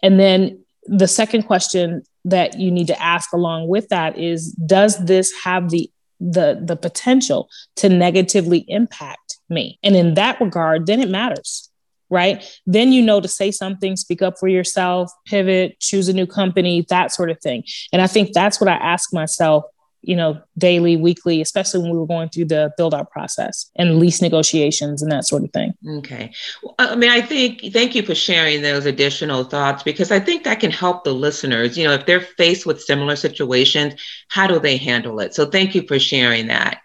And 0.02 0.18
then 0.18 0.64
the 0.84 1.08
second 1.08 1.44
question 1.44 2.02
that 2.24 2.58
you 2.58 2.70
need 2.70 2.88
to 2.88 3.00
ask 3.00 3.32
along 3.32 3.68
with 3.68 3.88
that 3.88 4.18
is, 4.18 4.52
does 4.52 5.04
this 5.04 5.32
have 5.44 5.70
the 5.70 5.90
the 6.18 6.60
the 6.60 6.76
potential 6.76 7.48
to 7.76 7.88
negatively 7.88 8.64
impact 8.68 9.38
me? 9.48 9.78
And 9.82 9.94
in 9.94 10.14
that 10.14 10.40
regard, 10.40 10.86
then 10.86 11.00
it 11.00 11.10
matters 11.10 11.70
right? 12.10 12.44
Then 12.66 12.92
you 12.92 13.02
know 13.02 13.20
to 13.20 13.28
say 13.28 13.50
something, 13.50 13.96
speak 13.96 14.22
up 14.22 14.38
for 14.38 14.48
yourself, 14.48 15.10
pivot, 15.26 15.78
choose 15.80 16.08
a 16.08 16.12
new 16.12 16.26
company, 16.26 16.86
that 16.88 17.12
sort 17.12 17.30
of 17.30 17.40
thing. 17.40 17.64
And 17.92 18.02
I 18.02 18.06
think 18.06 18.32
that's 18.32 18.60
what 18.60 18.68
I 18.68 18.74
ask 18.74 19.12
myself, 19.12 19.64
you 20.02 20.14
know, 20.14 20.40
daily, 20.56 20.96
weekly, 20.96 21.40
especially 21.40 21.80
when 21.80 21.90
we 21.90 21.98
were 21.98 22.06
going 22.06 22.28
through 22.28 22.44
the 22.44 22.72
build 22.76 22.94
out 22.94 23.10
process 23.10 23.68
and 23.74 23.98
lease 23.98 24.22
negotiations 24.22 25.02
and 25.02 25.10
that 25.10 25.26
sort 25.26 25.42
of 25.42 25.52
thing. 25.52 25.74
Okay. 25.98 26.32
I 26.78 26.94
mean, 26.94 27.10
I 27.10 27.20
think, 27.20 27.72
thank 27.72 27.96
you 27.96 28.04
for 28.04 28.14
sharing 28.14 28.62
those 28.62 28.86
additional 28.86 29.42
thoughts 29.42 29.82
because 29.82 30.12
I 30.12 30.20
think 30.20 30.44
that 30.44 30.60
can 30.60 30.70
help 30.70 31.02
the 31.02 31.12
listeners. 31.12 31.76
You 31.76 31.84
know, 31.84 31.94
if 31.94 32.06
they're 32.06 32.20
faced 32.20 32.66
with 32.66 32.80
similar 32.80 33.16
situations, 33.16 33.94
how 34.28 34.46
do 34.46 34.60
they 34.60 34.76
handle 34.76 35.18
it? 35.18 35.34
So 35.34 35.44
thank 35.46 35.74
you 35.74 35.84
for 35.88 35.98
sharing 35.98 36.46
that. 36.46 36.82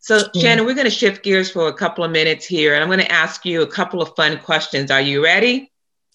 So, 0.00 0.20
Shannon, 0.40 0.64
we're 0.64 0.74
going 0.74 0.84
to 0.84 0.90
shift 0.90 1.24
gears 1.24 1.50
for 1.50 1.68
a 1.68 1.72
couple 1.72 2.04
of 2.04 2.10
minutes 2.10 2.46
here, 2.46 2.74
and 2.74 2.82
I'm 2.82 2.88
going 2.88 3.00
to 3.00 3.12
ask 3.12 3.44
you 3.44 3.62
a 3.62 3.66
couple 3.66 4.00
of 4.00 4.14
fun 4.16 4.38
questions. 4.40 4.90
Are 4.90 5.00
you 5.00 5.22
ready? 5.22 5.70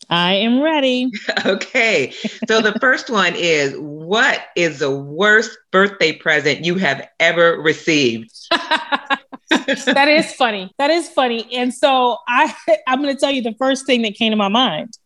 I 0.10 0.34
am 0.34 0.62
ready. 0.62 1.12
okay. 1.46 2.14
So, 2.48 2.62
the 2.62 2.78
first 2.80 3.10
one 3.10 3.36
is 3.36 3.76
What 3.78 4.42
is 4.56 4.80
the 4.80 4.92
worst 4.92 5.58
birthday 5.72 6.14
present 6.14 6.66
you 6.66 6.76
have 6.76 7.08
ever 7.20 7.62
received? 7.62 8.32
that 8.52 10.08
is 10.08 10.34
funny. 10.34 10.72
That 10.78 10.90
is 10.90 11.10
funny. 11.10 11.48
And 11.54 11.74
so, 11.74 12.18
I, 12.28 12.54
I'm 12.88 13.02
going 13.02 13.14
to 13.14 13.20
tell 13.20 13.32
you 13.32 13.42
the 13.42 13.56
first 13.58 13.86
thing 13.86 14.02
that 14.04 14.16
came 14.16 14.32
to 14.32 14.38
my 14.38 14.48
mind. 14.48 14.98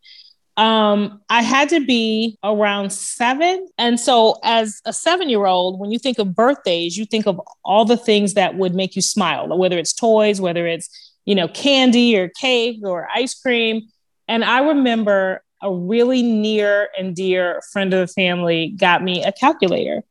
Um, 0.57 1.21
I 1.29 1.43
had 1.43 1.69
to 1.69 1.85
be 1.85 2.37
around 2.43 2.91
seven. 2.91 3.67
And 3.77 3.99
so, 3.99 4.39
as 4.43 4.81
a 4.85 4.93
seven 4.93 5.29
year 5.29 5.45
old, 5.45 5.79
when 5.79 5.91
you 5.91 5.99
think 5.99 6.17
of 6.17 6.35
birthdays, 6.35 6.97
you 6.97 7.05
think 7.05 7.27
of 7.27 7.39
all 7.63 7.85
the 7.85 7.95
things 7.95 8.33
that 8.33 8.55
would 8.55 8.73
make 8.73 8.95
you 8.95 9.01
smile, 9.03 9.55
whether 9.55 9.77
it's 9.77 9.93
toys, 9.93 10.41
whether 10.41 10.65
it's, 10.65 10.89
you 11.25 11.35
know, 11.35 11.47
candy 11.47 12.17
or 12.17 12.29
cake 12.29 12.79
or 12.83 13.07
ice 13.13 13.39
cream. 13.39 13.83
And 14.27 14.43
I 14.43 14.59
remember 14.67 15.43
a 15.61 15.71
really 15.71 16.23
near 16.23 16.89
and 16.97 17.15
dear 17.15 17.61
friend 17.71 17.93
of 17.93 18.07
the 18.07 18.13
family 18.13 18.69
got 18.69 19.03
me 19.03 19.23
a 19.23 19.31
calculator. 19.31 20.03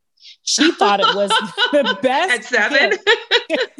She 0.42 0.70
thought 0.72 1.00
it 1.00 1.14
was 1.14 1.30
the 1.72 1.98
best. 2.02 2.32
At 2.32 2.44
seven? 2.44 2.98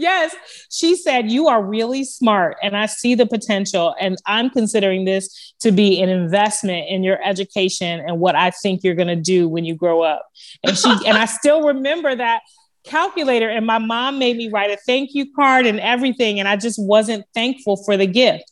Yes. 0.07 0.37
She 0.71 0.95
said, 0.95 1.31
You 1.31 1.49
are 1.49 1.63
really 1.63 2.05
smart 2.05 2.57
and 2.63 2.77
I 2.77 2.87
see 2.87 3.15
the 3.15 3.27
potential. 3.27 3.95
And 3.99 4.17
I'm 4.27 4.51
considering 4.51 5.05
this 5.05 5.55
to 5.61 5.73
be 5.73 6.01
an 6.01 6.09
investment 6.09 6.89
in 6.89 7.03
your 7.03 7.19
education 7.25 8.01
and 8.01 8.21
what 8.21 8.37
I 8.37 8.51
think 8.51 8.85
you're 8.85 8.95
going 8.95 9.09
to 9.09 9.17
do 9.17 9.49
when 9.49 9.65
you 9.65 9.75
grow 9.75 10.03
up. 10.03 10.27
And 10.63 10.79
she, 10.79 10.91
and 11.07 11.19
I 11.19 11.25
still 11.27 11.67
remember 11.67 12.15
that 12.15 12.43
calculator. 12.85 13.49
And 13.49 13.67
my 13.67 13.79
mom 13.79 14.21
made 14.21 14.37
me 14.37 14.49
write 14.49 14.71
a 14.71 14.77
thank 14.87 15.11
you 15.13 15.27
card 15.35 15.67
and 15.67 15.81
everything. 15.81 16.39
And 16.39 16.49
I 16.49 16.57
just 16.57 16.79
wasn't 16.79 17.25
thankful 17.35 17.77
for 17.85 17.97
the 17.97 18.07
gift. 18.07 18.45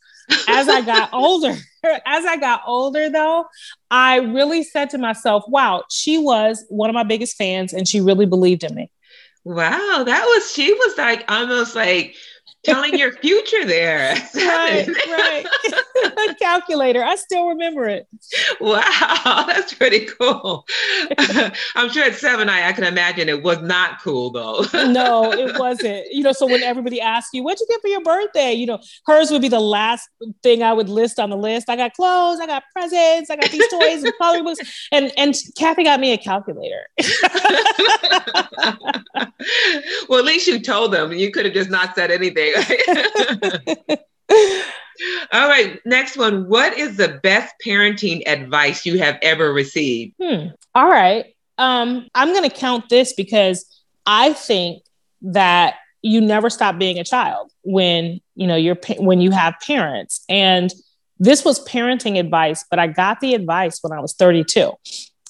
as 0.49 0.69
I 0.69 0.81
got 0.81 1.11
older, 1.13 1.55
as 1.85 2.25
I 2.25 2.37
got 2.37 2.63
older 2.67 3.09
though, 3.11 3.47
I 3.93 4.17
really 4.17 4.65
said 4.65 4.91
to 4.91 4.99
myself, 4.99 5.45
wow, 5.47 5.85
she 5.89 6.19
was 6.19 6.65
one 6.69 6.91
of 6.91 6.95
my 6.95 7.05
biggest 7.05 7.37
fans 7.37 7.73
and 7.73 7.87
she 7.87 8.01
really 8.01 8.27
believed 8.27 8.65
in 8.65 8.75
me. 8.75 8.91
Wow, 9.45 10.03
that 10.07 10.25
was 10.25 10.53
she 10.53 10.73
was 10.73 10.97
like 10.97 11.25
almost 11.31 11.75
like 11.75 12.17
telling 12.65 12.99
your 12.99 13.13
future 13.13 13.65
there. 13.65 14.15
right, 14.35 14.89
right. 15.09 15.47
A 16.31 16.35
calculator. 16.37 17.03
I 17.05 17.17
still 17.17 17.49
remember 17.49 17.87
it. 17.87 18.07
Wow, 18.61 19.45
that's 19.47 19.75
pretty 19.75 20.07
cool. 20.07 20.67
I'm 21.77 21.91
sure 21.91 22.05
at 22.05 22.15
seven, 22.15 22.49
I, 22.49 22.69
I 22.69 22.73
can 22.73 22.85
imagine 22.85 23.29
it 23.29 23.43
was 23.43 23.61
not 23.61 24.01
cool 24.03 24.31
though. 24.31 24.65
no, 24.73 25.33
it 25.33 25.59
wasn't. 25.59 26.07
You 26.11 26.23
know, 26.23 26.33
so 26.33 26.47
when 26.47 26.63
everybody 26.63 27.01
asks 27.01 27.31
you, 27.33 27.43
what'd 27.43 27.61
you 27.61 27.67
get 27.69 27.81
for 27.81 27.89
your 27.89 28.03
birthday? 28.03 28.53
You 28.53 28.67
know, 28.67 28.79
hers 29.07 29.31
would 29.31 29.43
be 29.43 29.49
the 29.49 29.61
last 29.61 30.09
thing 30.43 30.63
I 30.63 30.73
would 30.73 30.89
list 30.89 31.19
on 31.19 31.31
the 31.31 31.37
list. 31.37 31.69
I 31.69 31.77
got 31.77 31.95
clothes, 31.95 32.41
I 32.41 32.47
got 32.47 32.65
presents, 32.73 33.31
I 33.31 33.37
got 33.37 33.51
these 33.51 33.69
toys 33.69 34.03
and 34.03 34.13
coloring 34.19 34.45
books. 34.45 34.89
And 34.91 35.13
and 35.17 35.35
Kathy 35.57 35.85
got 35.85 36.01
me 36.01 36.13
a 36.13 36.19
calculator. 36.19 36.87
well, 40.09 40.19
at 40.19 40.25
least 40.25 40.47
you 40.47 40.61
told 40.61 40.93
them. 40.93 41.13
You 41.13 41.31
could 41.31 41.45
have 41.45 41.55
just 41.55 41.71
not 41.71 41.95
said 41.95 42.11
anything. 42.11 42.54
All 45.33 45.49
right, 45.49 45.81
next 45.85 46.17
one. 46.17 46.49
What 46.49 46.79
is 46.79 46.97
the 46.97 47.21
best 47.23 47.55
parenting 47.65 48.23
advice 48.27 48.87
you 48.87 48.99
have 48.99 49.19
ever 49.23 49.53
received? 49.53 50.15
Hmm. 50.23 50.49
All 50.75 50.89
right. 50.89 51.35
Um, 51.59 52.09
I'm 52.15 52.33
going 52.33 52.49
to 52.49 52.55
count 52.55 52.89
this 52.89 53.13
because 53.13 53.65
I 54.07 54.33
think 54.33 54.83
that 55.23 55.77
you 56.05 56.21
never 56.21 56.51
stop 56.51 56.79
being 56.79 56.99
a 56.99 57.05
child 57.05 57.51
when 57.63 58.21
you 58.35 58.47
know 58.47 58.57
you're 58.57 58.79
when 58.99 59.21
you 59.21 59.31
have 59.31 59.55
parents 59.67 60.23
and 60.29 60.71
this 61.19 61.45
was 61.45 61.65
parenting 61.67 62.19
advice 62.19 62.65
but 62.69 62.79
i 62.79 62.87
got 62.87 63.21
the 63.21 63.35
advice 63.35 63.79
when 63.81 63.91
i 63.91 64.01
was 64.01 64.13
32 64.15 64.71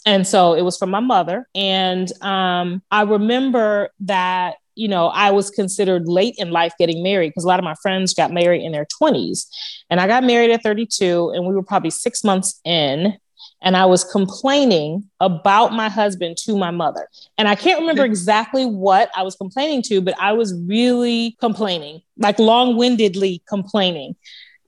and 0.05 0.27
so 0.27 0.53
it 0.53 0.63
was 0.63 0.77
from 0.77 0.91
my 0.91 1.01
mother 1.01 1.49
and 1.55 2.11
um, 2.23 2.83
i 2.91 3.03
remember 3.03 3.91
that 4.01 4.57
you 4.75 4.89
know, 4.89 5.09
I 5.09 5.31
was 5.31 5.51
considered 5.51 6.09
late 6.09 6.35
in 6.39 6.51
life 6.51 6.73
getting 6.79 7.03
married 7.03 7.31
because 7.31 7.45
a 7.45 7.49
lot 7.49 7.59
of 7.59 7.65
my 7.65 7.75
friends 7.83 8.15
got 8.15 8.33
married 8.33 8.63
in 8.63 8.73
their 8.73 8.87
20s. 9.01 9.47
And 9.91 10.01
I 10.01 10.07
got 10.07 10.25
married 10.25 10.51
at 10.51 10.63
32, 10.63 11.31
and 11.31 11.47
we 11.47 11.55
were 11.55 11.63
probably 11.63 11.91
six 11.91 12.25
months 12.25 12.61
in. 12.65 13.17
And 13.63 13.77
I 13.77 13.87
was 13.87 14.05
complaining 14.05 15.09
about 15.21 15.73
my 15.73 15.89
husband 15.89 16.37
to 16.45 16.57
my 16.57 16.71
mother. 16.71 17.09
And 17.39 17.49
I 17.49 17.55
can't 17.55 17.81
remember 17.81 18.05
exactly 18.13 18.67
what 18.67 19.11
I 19.17 19.23
was 19.23 19.37
complaining 19.37 19.83
to, 19.83 20.01
but 20.01 20.15
I 20.21 20.33
was 20.33 20.55
really 20.67 21.37
complaining, 21.41 22.03
like 22.19 22.39
long 22.39 22.77
windedly 22.77 23.43
complaining. 23.49 24.17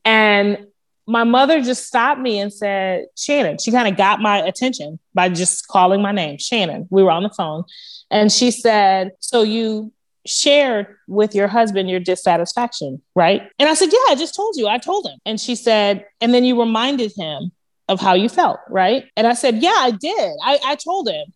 And 0.04 0.66
my 1.06 1.24
mother 1.24 1.60
just 1.62 1.86
stopped 1.86 2.20
me 2.20 2.38
and 2.38 2.52
said, 2.52 3.06
Shannon, 3.16 3.58
she 3.58 3.70
kind 3.70 3.86
of 3.86 3.96
got 3.96 4.20
my 4.20 4.38
attention 4.38 4.98
by 5.14 5.28
just 5.28 5.68
calling 5.68 6.02
my 6.02 6.12
name, 6.12 6.38
Shannon. 6.38 6.88
We 6.90 7.02
were 7.02 7.10
on 7.10 7.22
the 7.22 7.30
phone. 7.30 7.64
And 8.10 8.30
she 8.30 8.50
said, 8.50 9.12
So 9.20 9.42
you 9.42 9.92
shared 10.26 10.86
with 11.08 11.34
your 11.34 11.48
husband 11.48 11.88
your 11.88 12.00
dissatisfaction, 12.00 13.02
right? 13.14 13.42
And 13.58 13.68
I 13.68 13.74
said, 13.74 13.90
Yeah, 13.92 13.98
I 14.08 14.14
just 14.16 14.34
told 14.34 14.56
you. 14.56 14.68
I 14.68 14.78
told 14.78 15.06
him. 15.06 15.18
And 15.24 15.40
she 15.40 15.54
said, 15.54 16.04
And 16.20 16.34
then 16.34 16.44
you 16.44 16.58
reminded 16.58 17.12
him 17.16 17.52
of 17.88 18.00
how 18.00 18.14
you 18.14 18.28
felt, 18.28 18.58
right? 18.68 19.04
And 19.16 19.26
I 19.26 19.34
said, 19.34 19.56
Yeah, 19.56 19.76
I 19.76 19.90
did. 19.90 20.32
I, 20.44 20.58
I 20.64 20.76
told 20.76 21.08
him. 21.08 21.32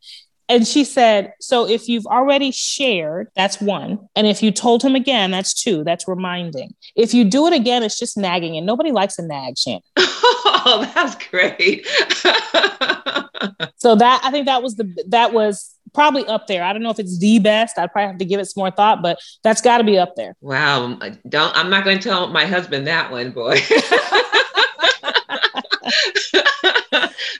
And 0.48 0.66
she 0.66 0.83
said, 0.83 1.33
So 1.40 1.68
if 1.68 1.88
you've 1.88 2.07
already 2.07 2.50
shared, 2.50 3.29
that's 3.37 3.61
one. 3.61 4.09
And 4.16 4.26
if 4.26 4.42
you 4.42 4.50
told 4.50 4.83
him 4.83 4.96
again, 4.96 5.31
that's 5.31 5.55
two. 5.55 5.85
That's 5.85 6.09
reminding. 6.09 6.74
If 6.96 7.14
you 7.14 7.24
do 7.24 7.46
it 7.46 7.53
again, 7.53 7.85
it's 7.85 7.98
just 7.98 8.16
nagging. 8.16 8.57
And 8.57 8.66
nobody 8.66 8.90
likes 8.90 9.18
a 9.18 9.22
nag, 9.22 9.57
Shannon. 9.57 9.83
Oh, 10.62 10.90
that's 10.94 11.16
great. 11.31 11.87
so 13.76 13.94
that 13.94 14.20
I 14.22 14.31
think 14.31 14.46
that 14.46 14.62
was 14.62 14.76
the 14.76 15.05
that 15.09 15.33
was 15.33 15.74
probably 15.92 16.26
up 16.26 16.46
there. 16.46 16.62
I 16.62 16.72
don't 16.72 16.83
know 16.83 16.90
if 16.90 16.98
it's 16.98 17.18
the 17.18 17.38
best. 17.38 17.79
I'd 17.79 17.92
probably 17.92 18.09
have 18.09 18.18
to 18.18 18.24
give 18.24 18.40
it 18.40 18.46
some 18.46 18.62
more 18.62 18.70
thought, 18.70 19.03
but 19.03 19.18
that's 19.42 19.61
got 19.61 19.79
to 19.79 19.85
be 19.85 19.98
up 19.98 20.16
there. 20.16 20.37
Wow, 20.40 20.98
don't 21.29 21.57
I'm 21.57 21.70
not 21.70 21.85
going 21.85 21.98
to 21.98 22.09
tell 22.09 22.29
my 22.29 22.46
husband 22.46 22.87
that 22.87 23.11
one, 23.11 23.31
boy. 23.31 23.59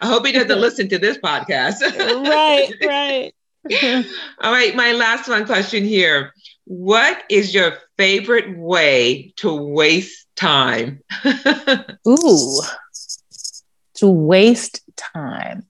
I 0.03 0.07
hope 0.07 0.27
he 0.27 0.33
doesn't 0.33 0.61
listen 0.61 0.89
to 0.89 0.99
this 0.99 1.19
podcast. 1.19 1.81
right, 1.83 2.73
right. 2.85 3.33
All 4.41 4.53
right, 4.53 4.75
my 4.75 4.93
last 4.93 5.29
one 5.29 5.45
question 5.45 5.85
here. 5.85 6.33
What 6.65 7.23
is 7.29 7.55
your 7.55 7.77
favorite 7.99 8.57
way 8.57 9.35
to 9.37 9.55
waste 9.55 10.27
time? 10.37 11.01
Ooh, 12.09 12.63
to 13.95 14.09
waste 14.09 14.81
time 14.97 15.67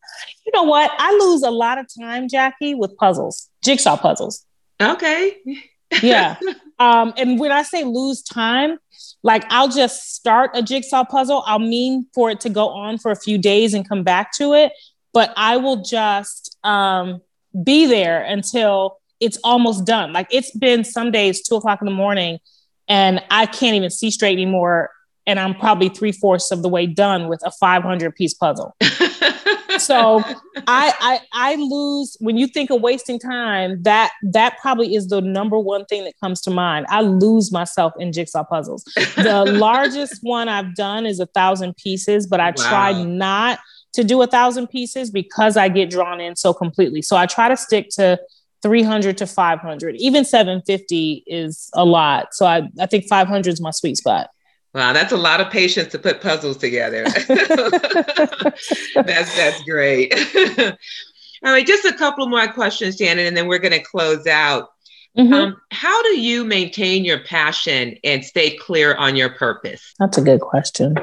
you 0.52 0.60
know 0.60 0.68
what? 0.68 0.90
I 0.98 1.12
lose 1.12 1.42
a 1.42 1.50
lot 1.50 1.78
of 1.78 1.86
time, 2.00 2.28
Jackie, 2.28 2.74
with 2.74 2.96
puzzles, 2.96 3.48
jigsaw 3.62 3.96
puzzles. 3.96 4.44
Okay. 4.80 5.36
yeah. 6.02 6.36
Um, 6.80 7.12
and 7.18 7.38
when 7.38 7.52
I 7.52 7.62
say 7.62 7.84
lose 7.84 8.22
time, 8.22 8.78
like 9.22 9.44
I'll 9.50 9.68
just 9.68 10.14
start 10.14 10.52
a 10.54 10.62
jigsaw 10.62 11.04
puzzle. 11.04 11.42
I'll 11.44 11.58
mean 11.58 12.06
for 12.14 12.30
it 12.30 12.40
to 12.40 12.48
go 12.48 12.70
on 12.70 12.96
for 12.96 13.10
a 13.10 13.16
few 13.16 13.36
days 13.36 13.74
and 13.74 13.86
come 13.86 14.02
back 14.02 14.32
to 14.38 14.54
it, 14.54 14.72
but 15.12 15.30
I 15.36 15.58
will 15.58 15.82
just 15.82 16.56
um, 16.64 17.20
be 17.64 17.84
there 17.84 18.22
until 18.22 18.96
it's 19.20 19.36
almost 19.44 19.84
done. 19.84 20.14
Like 20.14 20.28
it's 20.30 20.56
been 20.56 20.82
some 20.82 21.10
days 21.10 21.46
two 21.46 21.56
o'clock 21.56 21.82
in 21.82 21.84
the 21.84 21.92
morning, 21.92 22.38
and 22.88 23.22
I 23.30 23.44
can't 23.44 23.76
even 23.76 23.90
see 23.90 24.10
straight 24.10 24.32
anymore. 24.32 24.88
And 25.26 25.38
I'm 25.38 25.54
probably 25.54 25.90
three 25.90 26.12
fourths 26.12 26.50
of 26.50 26.62
the 26.62 26.70
way 26.70 26.86
done 26.86 27.28
with 27.28 27.42
a 27.44 27.50
500 27.50 28.16
piece 28.16 28.32
puzzle. 28.32 28.74
so 29.80 30.22
I, 30.66 30.92
I 31.00 31.20
I 31.32 31.54
lose 31.56 32.16
when 32.20 32.36
you 32.36 32.46
think 32.46 32.70
of 32.70 32.80
wasting 32.80 33.18
time. 33.18 33.82
That 33.82 34.12
that 34.32 34.58
probably 34.60 34.94
is 34.94 35.08
the 35.08 35.20
number 35.20 35.58
one 35.58 35.84
thing 35.86 36.04
that 36.04 36.14
comes 36.20 36.40
to 36.42 36.50
mind. 36.50 36.86
I 36.88 37.00
lose 37.02 37.52
myself 37.52 37.92
in 37.98 38.12
jigsaw 38.12 38.44
puzzles. 38.44 38.84
The 39.16 39.44
largest 39.58 40.18
one 40.22 40.48
I've 40.48 40.74
done 40.74 41.06
is 41.06 41.20
a 41.20 41.26
thousand 41.26 41.76
pieces, 41.76 42.26
but 42.26 42.40
I 42.40 42.50
wow. 42.50 42.68
tried 42.68 43.06
not 43.06 43.58
to 43.94 44.04
do 44.04 44.22
a 44.22 44.26
thousand 44.26 44.68
pieces 44.68 45.10
because 45.10 45.56
I 45.56 45.68
get 45.68 45.90
drawn 45.90 46.20
in 46.20 46.36
so 46.36 46.52
completely. 46.52 47.02
So 47.02 47.16
I 47.16 47.26
try 47.26 47.48
to 47.48 47.56
stick 47.56 47.88
to 47.96 48.20
300 48.62 49.18
to 49.18 49.26
500. 49.26 49.96
Even 49.96 50.24
750 50.24 51.24
is 51.26 51.70
a 51.74 51.84
lot. 51.84 52.34
So 52.34 52.46
I, 52.46 52.68
I 52.78 52.86
think 52.86 53.06
500 53.08 53.52
is 53.52 53.60
my 53.60 53.70
sweet 53.70 53.96
spot. 53.96 54.30
Wow, 54.72 54.92
that's 54.92 55.12
a 55.12 55.16
lot 55.16 55.40
of 55.40 55.50
patience 55.50 55.90
to 55.92 55.98
put 55.98 56.20
puzzles 56.20 56.56
together. 56.56 57.04
that's 57.28 58.94
that's 58.94 59.62
great. 59.64 60.14
All 61.42 61.52
right, 61.52 61.66
just 61.66 61.84
a 61.84 61.94
couple 61.94 62.28
more 62.28 62.46
questions, 62.48 62.96
Shannon, 62.96 63.26
and 63.26 63.36
then 63.36 63.48
we're 63.48 63.58
going 63.58 63.72
to 63.72 63.82
close 63.82 64.26
out. 64.26 64.68
Mm-hmm. 65.18 65.32
Um, 65.32 65.56
how 65.72 66.02
do 66.02 66.20
you 66.20 66.44
maintain 66.44 67.04
your 67.04 67.18
passion 67.18 67.96
and 68.04 68.24
stay 68.24 68.56
clear 68.56 68.94
on 68.94 69.16
your 69.16 69.30
purpose? 69.30 69.94
That's 69.98 70.18
a 70.18 70.22
good 70.22 70.40
question. 70.40 70.96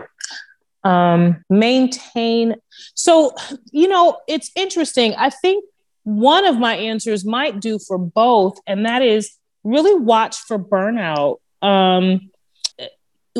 Um, 0.84 1.44
maintain. 1.50 2.56
So, 2.94 3.34
you 3.72 3.90
know, 3.90 4.20
it's 4.28 4.52
interesting. 4.56 5.14
I 5.16 5.30
think 5.30 5.66
one 6.04 6.46
of 6.46 6.58
my 6.58 6.76
answers 6.76 7.26
might 7.26 7.60
do 7.60 7.80
for 7.80 7.98
both, 7.98 8.60
and 8.66 8.86
that 8.86 9.02
is 9.02 9.36
really 9.66 10.00
watch 10.00 10.38
for 10.38 10.58
burnout. 10.58 11.38
Um, 11.62 12.32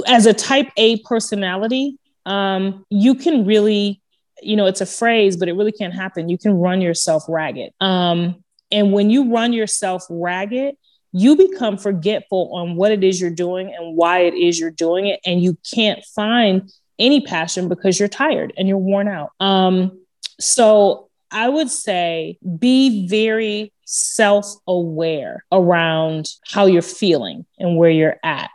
as 0.06 0.26
a 0.26 0.34
type 0.34 0.70
A 0.78 1.00
personality, 1.00 1.98
um, 2.26 2.86
you 2.90 3.16
can 3.16 3.46
really, 3.46 4.02
you 4.42 4.56
know, 4.56 4.66
it's 4.66 4.82
a 4.82 4.86
phrase, 4.86 5.38
but 5.38 5.48
it 5.48 5.54
really 5.54 5.72
can't 5.72 5.94
happen. 5.94 6.30
You 6.30 6.38
can 6.38 6.54
run 6.54 6.82
yourself 6.82 7.24
ragged. 7.28 7.72
Um, 7.80 8.44
and 8.72 8.92
when 8.92 9.10
you 9.10 9.32
run 9.34 9.54
yourself 9.54 10.04
ragged, 10.10 10.76
you 11.14 11.36
become 11.36 11.78
forgetful 11.78 12.52
on 12.54 12.76
what 12.76 12.92
it 12.92 13.04
is 13.04 13.20
you're 13.20 13.30
doing 13.30 13.74
and 13.74 13.96
why 13.96 14.20
it 14.20 14.34
is 14.34 14.60
you're 14.60 14.72
doing 14.72 15.08
it. 15.08 15.20
And 15.26 15.42
you 15.42 15.58
can't 15.74 16.04
find 16.04 16.70
any 17.00 17.22
passion 17.22 17.70
because 17.70 18.00
you're 18.00 18.10
tired 18.10 18.54
and 18.58 18.68
you're 18.68 18.78
worn 18.78 19.08
out. 19.08 19.32
Um, 19.40 20.00
so 20.40 21.10
I 21.32 21.50
would 21.50 21.70
say 21.70 22.38
be 22.60 23.08
very 23.08 23.74
self 23.86 24.54
aware 24.68 25.46
around 25.52 26.30
how 26.46 26.66
you're 26.66 26.82
feeling 26.82 27.46
and 27.58 27.78
where 27.78 27.90
you're 27.90 28.18
at 28.24 28.52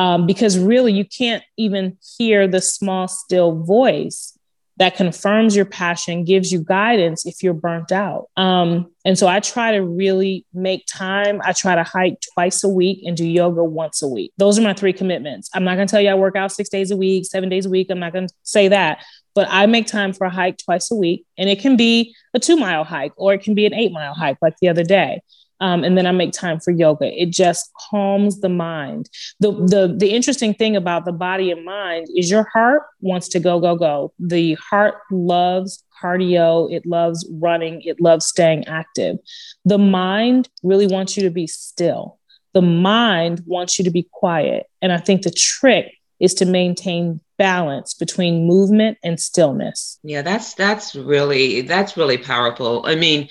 um, 0.00 0.26
because 0.26 0.58
really 0.58 0.94
you 0.94 1.04
can't 1.04 1.44
even 1.58 1.98
hear 2.16 2.48
the 2.48 2.62
small, 2.62 3.06
still 3.06 3.62
voice 3.62 4.34
that 4.78 4.96
confirms 4.96 5.54
your 5.54 5.66
passion, 5.66 6.24
gives 6.24 6.50
you 6.50 6.64
guidance 6.64 7.26
if 7.26 7.42
you're 7.42 7.52
burnt 7.52 7.92
out. 7.92 8.28
Um, 8.34 8.90
and 9.04 9.18
so 9.18 9.28
I 9.28 9.40
try 9.40 9.72
to 9.72 9.80
really 9.80 10.46
make 10.54 10.86
time. 10.86 11.42
I 11.44 11.52
try 11.52 11.74
to 11.74 11.82
hike 11.82 12.16
twice 12.32 12.64
a 12.64 12.68
week 12.70 13.02
and 13.04 13.14
do 13.14 13.26
yoga 13.26 13.62
once 13.62 14.00
a 14.00 14.08
week. 14.08 14.32
Those 14.38 14.58
are 14.58 14.62
my 14.62 14.72
three 14.72 14.94
commitments. 14.94 15.50
I'm 15.52 15.64
not 15.64 15.74
going 15.74 15.86
to 15.86 15.90
tell 15.90 16.00
you 16.00 16.08
I 16.08 16.14
work 16.14 16.34
out 16.34 16.50
six 16.50 16.70
days 16.70 16.90
a 16.90 16.96
week, 16.96 17.26
seven 17.26 17.50
days 17.50 17.66
a 17.66 17.70
week. 17.70 17.88
I'm 17.90 18.00
not 18.00 18.14
going 18.14 18.28
to 18.28 18.34
say 18.42 18.68
that, 18.68 19.04
but 19.34 19.48
I 19.50 19.66
make 19.66 19.86
time 19.86 20.14
for 20.14 20.26
a 20.26 20.30
hike 20.30 20.56
twice 20.56 20.90
a 20.90 20.94
week. 20.94 21.26
And 21.36 21.50
it 21.50 21.60
can 21.60 21.76
be 21.76 22.14
a 22.32 22.38
two 22.38 22.56
mile 22.56 22.84
hike 22.84 23.12
or 23.16 23.34
it 23.34 23.42
can 23.42 23.54
be 23.54 23.66
an 23.66 23.74
eight 23.74 23.92
mile 23.92 24.14
hike 24.14 24.38
like 24.40 24.54
the 24.62 24.70
other 24.70 24.84
day. 24.84 25.20
Um, 25.60 25.84
and 25.84 25.96
then 25.96 26.06
I 26.06 26.12
make 26.12 26.32
time 26.32 26.58
for 26.58 26.70
yoga. 26.70 27.06
It 27.20 27.30
just 27.30 27.70
calms 27.90 28.40
the 28.40 28.48
mind. 28.48 29.10
The, 29.40 29.52
the 29.52 29.94
the 29.96 30.10
interesting 30.10 30.54
thing 30.54 30.74
about 30.74 31.04
the 31.04 31.12
body 31.12 31.50
and 31.50 31.64
mind 31.64 32.08
is 32.16 32.30
your 32.30 32.48
heart 32.52 32.82
wants 33.00 33.28
to 33.28 33.40
go 33.40 33.60
go 33.60 33.76
go. 33.76 34.12
The 34.18 34.54
heart 34.54 34.94
loves 35.10 35.84
cardio. 36.02 36.72
It 36.72 36.86
loves 36.86 37.28
running. 37.30 37.82
It 37.82 38.00
loves 38.00 38.26
staying 38.26 38.66
active. 38.66 39.18
The 39.64 39.78
mind 39.78 40.48
really 40.62 40.86
wants 40.86 41.16
you 41.16 41.22
to 41.24 41.30
be 41.30 41.46
still. 41.46 42.18
The 42.52 42.62
mind 42.62 43.42
wants 43.46 43.78
you 43.78 43.84
to 43.84 43.90
be 43.90 44.08
quiet. 44.10 44.66
And 44.82 44.92
I 44.92 44.98
think 44.98 45.22
the 45.22 45.30
trick 45.30 45.92
is 46.18 46.34
to 46.34 46.46
maintain 46.46 47.20
balance 47.38 47.94
between 47.94 48.46
movement 48.46 48.98
and 49.02 49.18
stillness. 49.18 49.98
Yeah, 50.02 50.22
that's 50.22 50.54
that's 50.54 50.94
really 50.94 51.62
that's 51.62 51.96
really 51.96 52.18
powerful. 52.18 52.84
I 52.86 52.94
mean, 52.94 53.28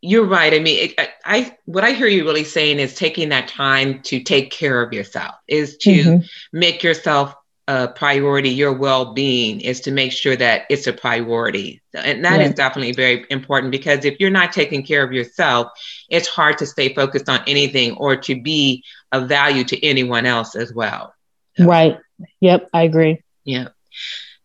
you're 0.00 0.26
right. 0.26 0.52
I 0.52 0.58
mean, 0.58 0.90
it, 0.90 0.94
I, 0.98 1.08
I, 1.24 1.58
what 1.64 1.84
I 1.84 1.92
hear 1.92 2.06
you 2.06 2.24
really 2.24 2.44
saying 2.44 2.78
is 2.78 2.94
taking 2.94 3.30
that 3.30 3.48
time 3.48 4.02
to 4.02 4.22
take 4.22 4.50
care 4.50 4.82
of 4.82 4.92
yourself, 4.92 5.34
is 5.48 5.76
to 5.78 5.90
mm-hmm. 5.90 6.26
make 6.52 6.82
yourself 6.82 7.34
a 7.66 7.88
priority. 7.88 8.50
Your 8.50 8.74
well-being 8.74 9.60
is 9.60 9.80
to 9.82 9.90
make 9.90 10.12
sure 10.12 10.36
that 10.36 10.64
it's 10.68 10.86
a 10.86 10.92
priority, 10.92 11.80
and 11.94 12.24
that 12.24 12.40
yeah. 12.40 12.46
is 12.46 12.54
definitely 12.54 12.92
very 12.92 13.24
important 13.30 13.70
because 13.70 14.04
if 14.04 14.20
you're 14.20 14.30
not 14.30 14.52
taking 14.52 14.84
care 14.84 15.02
of 15.02 15.12
yourself, 15.12 15.68
it's 16.10 16.28
hard 16.28 16.58
to 16.58 16.66
stay 16.66 16.94
focused 16.94 17.28
on 17.28 17.40
anything 17.46 17.92
or 17.92 18.16
to 18.16 18.40
be 18.40 18.84
of 19.12 19.28
value 19.28 19.64
to 19.64 19.82
anyone 19.82 20.26
else 20.26 20.54
as 20.54 20.74
well. 20.74 21.14
So. 21.56 21.66
Right. 21.66 21.98
Yep, 22.40 22.68
I 22.72 22.82
agree. 22.82 23.22
Yeah. 23.44 23.68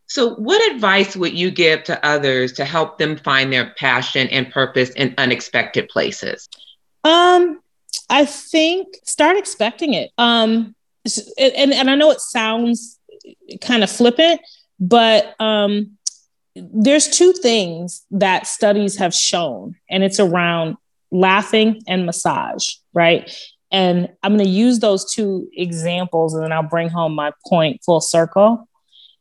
So, 0.10 0.34
what 0.36 0.72
advice 0.72 1.16
would 1.16 1.38
you 1.38 1.52
give 1.52 1.84
to 1.84 2.06
others 2.06 2.52
to 2.54 2.66
help 2.66 2.98
them 2.98 3.16
find 3.16 3.54
their 3.54 3.74
passion 3.78 4.28
and 4.30 4.52
purpose 4.52 4.90
in 4.92 5.14
unexpected 5.20 5.88
places? 5.88 6.50
Um, 7.04 7.62
I 8.10 8.26
think 8.26 8.88
start 9.04 9.38
expecting 9.38 9.94
it. 9.94 10.12
Um, 10.18 10.76
and, 11.38 11.74
and 11.74 11.90
I 11.92 11.96
know 11.96 12.10
it 12.10 12.22
sounds 12.22 13.00
kind 13.62 13.84
of 13.84 13.92
flippant, 13.92 14.42
but 14.80 15.36
um, 15.40 15.98
there's 16.56 17.08
two 17.08 17.32
things 17.32 18.04
that 18.10 18.48
studies 18.48 18.96
have 18.98 19.14
shown, 19.14 19.76
and 19.92 20.04
it's 20.04 20.20
around 20.20 20.78
laughing 21.12 21.84
and 21.88 22.08
massage, 22.08 22.68
right? 22.94 23.32
And 23.72 24.10
I'm 24.24 24.36
going 24.36 24.46
to 24.46 24.52
use 24.52 24.80
those 24.80 25.14
two 25.14 25.48
examples 25.54 26.34
and 26.34 26.44
then 26.44 26.52
I'll 26.52 26.64
bring 26.64 26.90
home 26.90 27.14
my 27.14 27.32
point 27.48 27.84
full 27.84 28.02
circle. 28.02 28.68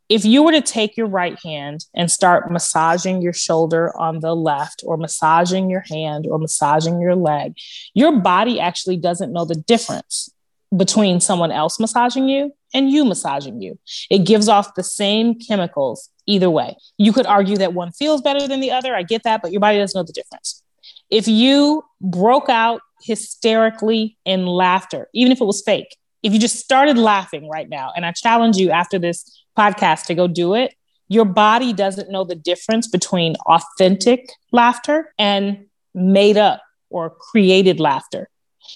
If 0.09 0.25
you 0.25 0.43
were 0.43 0.53
to 0.53 0.63
take 0.63 0.97
your 0.97 1.07
right 1.07 1.39
hand 1.45 1.85
and 1.95 2.11
start 2.11 2.51
massaging 2.51 3.21
your 3.21 3.35
shoulder 3.35 3.97
on 3.99 4.21
the 4.21 4.35
left, 4.35 4.83
or 4.87 4.97
massaging 4.97 5.69
your 5.69 5.85
hand, 5.89 6.27
or 6.27 6.39
massaging 6.39 7.01
your 7.01 7.15
leg, 7.15 7.55
your 7.95 8.19
body 8.21 8.59
actually 8.59 8.97
doesn't 8.97 9.33
know 9.33 9.45
the 9.45 9.55
difference 9.55 10.31
between 10.77 11.21
someone 11.21 11.51
else 11.51 11.81
massaging 11.81 12.29
you 12.29 12.53
and 12.75 12.91
you 12.91 13.05
massaging 13.05 13.61
you. 13.61 13.79
It 14.11 14.27
gives 14.27 14.49
off 14.49 14.75
the 14.75 14.85
same 14.85 15.35
chemicals 15.35 16.11
either 16.27 16.51
way. 16.51 16.77
You 16.99 17.13
could 17.13 17.27
argue 17.27 17.57
that 17.57 17.75
one 17.75 17.93
feels 17.93 18.21
better 18.21 18.47
than 18.47 18.61
the 18.61 18.71
other. 18.71 18.95
I 18.95 19.03
get 19.03 19.23
that, 19.25 19.41
but 19.43 19.53
your 19.53 19.61
body 19.61 19.79
doesn't 19.79 19.99
know 19.99 20.05
the 20.05 20.13
difference. 20.13 20.63
If 21.11 21.27
you 21.27 21.85
broke 22.01 22.51
out 22.51 22.83
hysterically 23.03 24.19
in 24.25 24.47
laughter, 24.47 25.09
even 25.15 25.33
if 25.33 25.41
it 25.41 25.45
was 25.45 25.63
fake. 25.63 25.97
If 26.23 26.33
you 26.33 26.41
just 26.41 26.57
started 26.57 26.99
laughing 26.99 27.49
right 27.49 27.69
now, 27.69 27.93
and 27.95 28.05
I 28.05 28.11
challenge 28.11 28.57
you 28.57 28.71
after 28.71 28.99
this 28.99 29.38
podcast 29.59 30.07
to 30.07 30.15
go 30.15 30.29
do 30.29 30.55
it, 30.55 30.75
your 31.09 31.25
body 31.25 31.73
doesn't 31.73 32.11
know 32.11 32.25
the 32.25 32.35
difference 32.35 32.87
between 32.87 33.35
authentic 33.47 34.29
laughter 34.53 35.13
and 35.19 35.67
made 35.95 36.37
up 36.37 36.63
or 36.91 37.11
created 37.11 37.81
laughter. 37.81 38.29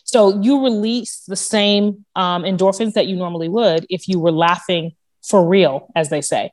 So 0.04 0.40
you 0.40 0.64
release 0.64 1.22
the 1.28 1.36
same 1.36 2.04
um, 2.16 2.42
endorphins 2.44 2.94
that 2.94 3.06
you 3.06 3.16
normally 3.16 3.48
would 3.48 3.86
if 3.90 4.08
you 4.08 4.18
were 4.18 4.32
laughing 4.32 4.92
for 5.22 5.46
real, 5.46 5.88
as 5.94 6.08
they 6.08 6.20
say. 6.20 6.50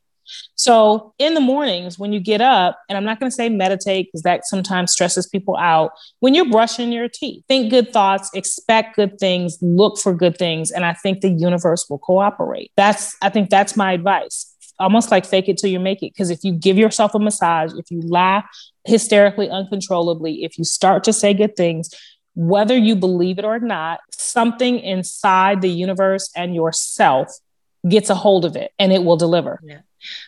So 0.59 1.13
in 1.17 1.35
the 1.35 1.39
mornings 1.39 1.97
when 1.97 2.11
you 2.11 2.19
get 2.19 2.41
up, 2.41 2.77
and 2.89 2.97
I'm 2.97 3.05
not 3.05 3.17
going 3.17 3.31
to 3.31 3.33
say 3.33 3.47
meditate 3.47 4.07
because 4.07 4.23
that 4.23 4.45
sometimes 4.45 4.91
stresses 4.91 5.25
people 5.25 5.55
out. 5.55 5.91
When 6.19 6.35
you're 6.35 6.49
brushing 6.49 6.91
your 6.91 7.07
teeth, 7.07 7.45
think 7.47 7.69
good 7.69 7.93
thoughts, 7.93 8.29
expect 8.33 8.97
good 8.97 9.17
things, 9.19 9.57
look 9.61 9.97
for 9.97 10.13
good 10.13 10.37
things, 10.37 10.69
and 10.69 10.83
I 10.83 10.91
think 10.91 11.21
the 11.21 11.29
universe 11.29 11.85
will 11.89 11.97
cooperate. 11.97 12.73
That's 12.75 13.15
I 13.21 13.29
think 13.29 13.49
that's 13.49 13.77
my 13.77 13.93
advice. 13.93 14.53
Almost 14.79 15.11
like 15.11 15.25
fake 15.25 15.47
it 15.47 15.57
till 15.57 15.69
you 15.69 15.79
make 15.79 16.03
it. 16.03 16.11
Because 16.13 16.29
if 16.29 16.43
you 16.43 16.51
give 16.51 16.77
yourself 16.77 17.15
a 17.15 17.19
massage, 17.19 17.71
if 17.77 17.89
you 17.89 18.01
laugh 18.01 18.43
hysterically, 18.83 19.49
uncontrollably, 19.49 20.43
if 20.43 20.57
you 20.57 20.65
start 20.65 21.05
to 21.05 21.13
say 21.13 21.33
good 21.33 21.55
things, 21.55 21.89
whether 22.35 22.77
you 22.77 22.97
believe 22.97 23.39
it 23.39 23.45
or 23.45 23.59
not, 23.59 24.01
something 24.11 24.79
inside 24.79 25.61
the 25.61 25.69
universe 25.69 26.29
and 26.35 26.53
yourself 26.53 27.31
gets 27.87 28.09
a 28.09 28.15
hold 28.15 28.43
of 28.43 28.57
it 28.57 28.73
and 28.77 28.91
it 28.91 29.05
will 29.05 29.15
deliver. 29.15 29.61
Yeah. 29.63 29.79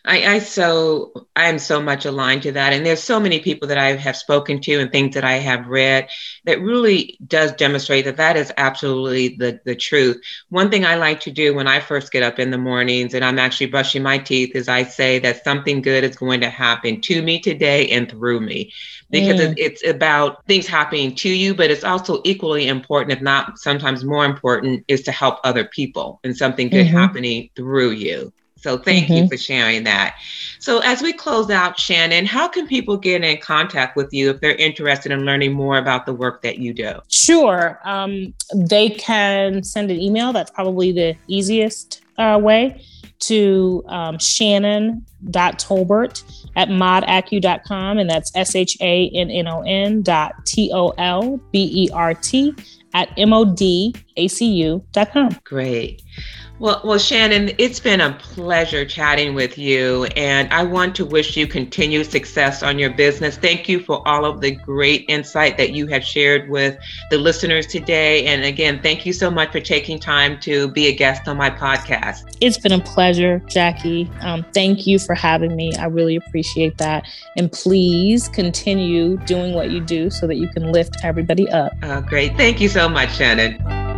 I, 0.06 0.36
I 0.36 0.40
so 0.40 1.28
I 1.36 1.46
am 1.46 1.60
so 1.60 1.82
much 1.82 2.06
aligned 2.06 2.44
to 2.44 2.52
that, 2.54 2.74
and 2.74 2.86
there's 2.86 3.04
so 3.04 3.20
many 3.20 3.40
people 3.40 3.68
that 3.70 3.78
I 3.78 3.96
have 3.96 4.18
spoken 4.18 4.60
to 4.62 4.80
and 4.80 4.92
things 4.92 5.16
that 5.16 5.24
I 5.24 5.34
have 5.34 5.68
read 5.68 6.10
that 6.46 6.62
really 6.62 7.18
does 7.28 7.52
demonstrate 7.54 8.06
that 8.06 8.18
that 8.18 8.38
is 8.38 8.52
absolutely 8.58 9.36
the 9.38 9.60
the 9.66 9.76
truth. 9.76 10.22
One 10.50 10.70
thing 10.70 10.86
I 10.86 10.96
like 10.96 11.20
to 11.22 11.32
do 11.32 11.54
when 11.54 11.68
I 11.68 11.80
first 11.80 12.12
get 12.12 12.24
up 12.24 12.40
in 12.40 12.52
the 12.52 12.58
mornings 12.58 13.14
and 13.14 13.24
I'm 13.24 13.40
actually 13.40 13.68
brushing 13.68 14.04
my 14.04 14.18
teeth 14.18 14.56
is 14.56 14.68
I 14.68 14.84
say 14.84 15.20
that 15.20 15.44
something 15.44 15.82
good 15.82 16.04
is 16.04 16.16
going 16.16 16.42
to 16.42 16.50
happen 16.50 17.02
to 17.02 17.22
me 17.22 17.40
today 17.40 17.88
and 17.90 18.10
through 18.10 18.42
me, 18.42 18.74
because 19.10 19.40
mm. 19.40 19.54
it's 19.58 19.86
about 19.88 20.46
things 20.46 20.68
happening 20.68 21.16
to 21.16 21.30
you, 21.30 21.54
but 21.54 21.72
it's 21.72 21.84
also 21.84 22.22
equally 22.24 22.68
important, 22.68 23.12
if 23.12 23.22
not 23.22 23.58
sometimes 23.60 24.04
more 24.04 24.26
important, 24.26 24.84
is 24.88 25.04
to 25.04 25.12
help 25.12 25.40
other 25.44 25.66
people 25.66 26.20
and 26.24 26.36
something 26.36 26.70
good 26.70 26.88
mm-hmm. 26.88 26.98
happening 26.98 27.50
through 27.56 27.92
you. 27.92 28.34
So 28.62 28.78
thank 28.78 29.06
mm-hmm. 29.06 29.14
you 29.14 29.28
for 29.28 29.38
sharing 29.38 29.84
that. 29.86 30.16
So 30.60 30.80
as 30.80 31.02
we 31.02 31.14
close 31.14 31.50
out, 31.50 31.80
Shannon, 31.80 32.26
how 32.26 32.48
can 32.48 32.68
people 32.68 32.96
get 32.96 33.24
in 33.24 33.40
contact 33.40 33.98
with 33.98 34.14
you 34.14 34.30
if 34.30 34.42
they're 34.42 34.56
interested 34.56 35.12
in 35.12 35.26
learning 35.26 35.54
more 35.54 35.78
about 35.78 36.06
the 36.06 36.14
work 36.14 36.44
that 36.44 36.60
you 36.60 36.74
do? 36.74 37.00
Sure. 37.10 37.80
Um, 37.84 38.34
they 38.56 38.90
can 38.90 39.64
send 39.64 39.90
an 39.90 40.00
email. 40.00 40.34
That's 40.34 40.52
probably 40.52 40.92
the 40.92 41.16
easiest 41.28 42.02
uh, 42.18 42.40
way 42.42 42.84
to 43.22 43.84
um, 43.88 44.20
shannon.tolbert 44.20 46.46
at 46.56 46.70
modacu.com. 46.70 47.98
And 47.98 48.10
that's 48.10 48.32
S 48.36 48.56
H 48.56 48.78
A 48.82 49.10
N 49.10 49.30
N 49.32 49.48
O 49.48 49.62
N 49.62 50.04
dot 50.04 50.46
T 50.46 50.72
O 50.74 50.90
L 50.98 51.38
B 51.52 51.86
E 51.86 51.90
R 51.92 52.14
T 52.14 52.56
at 52.94 53.10
modacu.com. 53.18 54.00
Great. 55.44 56.02
Well, 56.62 56.80
well, 56.84 57.00
Shannon, 57.00 57.56
it's 57.58 57.80
been 57.80 58.02
a 58.02 58.14
pleasure 58.14 58.86
chatting 58.86 59.34
with 59.34 59.58
you, 59.58 60.04
and 60.16 60.48
I 60.54 60.62
want 60.62 60.94
to 60.98 61.06
wish 61.06 61.36
you 61.36 61.48
continued 61.48 62.12
success 62.12 62.62
on 62.62 62.78
your 62.78 62.92
business. 62.92 63.36
Thank 63.36 63.68
you 63.68 63.80
for 63.80 64.08
all 64.08 64.26
of 64.26 64.42
the 64.42 64.52
great 64.52 65.04
insight 65.08 65.58
that 65.58 65.74
you 65.74 65.88
have 65.88 66.04
shared 66.04 66.52
with 66.52 66.78
the 67.10 67.18
listeners 67.18 67.66
today. 67.66 68.28
And 68.28 68.44
again, 68.44 68.80
thank 68.80 69.08
you 69.08 69.12
so 69.12 69.32
much 69.32 69.52
for 69.52 69.60
taking 69.60 70.00
time 70.00 70.40
to 70.42 70.68
be 70.68 70.86
a 70.86 70.94
guest 70.94 71.28
on 71.28 71.36
my 71.36 71.50
podcast. 71.50 72.38
It's 72.42 72.60
been 72.60 72.74
a 72.74 72.80
pleasure, 72.80 73.40
Jackie. 73.48 74.08
Um, 74.22 74.46
thank 74.54 74.86
you 74.86 75.00
for 75.00 75.16
having 75.16 75.56
me. 75.56 75.74
I 75.78 75.86
really 75.86 76.16
appreciate 76.16 76.78
that. 76.78 77.06
And 77.38 77.52
please 77.52 78.28
continue 78.28 79.18
doing 79.26 79.56
what 79.56 79.72
you 79.72 79.80
do 79.80 80.12
so 80.12 80.28
that 80.28 80.36
you 80.36 80.48
can 80.50 80.72
lift 80.72 80.98
everybody 81.04 81.50
up. 81.50 81.74
Oh, 81.82 82.02
great. 82.02 82.38
Thank 82.38 82.62
you 82.62 82.70
so 82.70 82.88
much, 82.88 83.16
Shannon. 83.16 83.91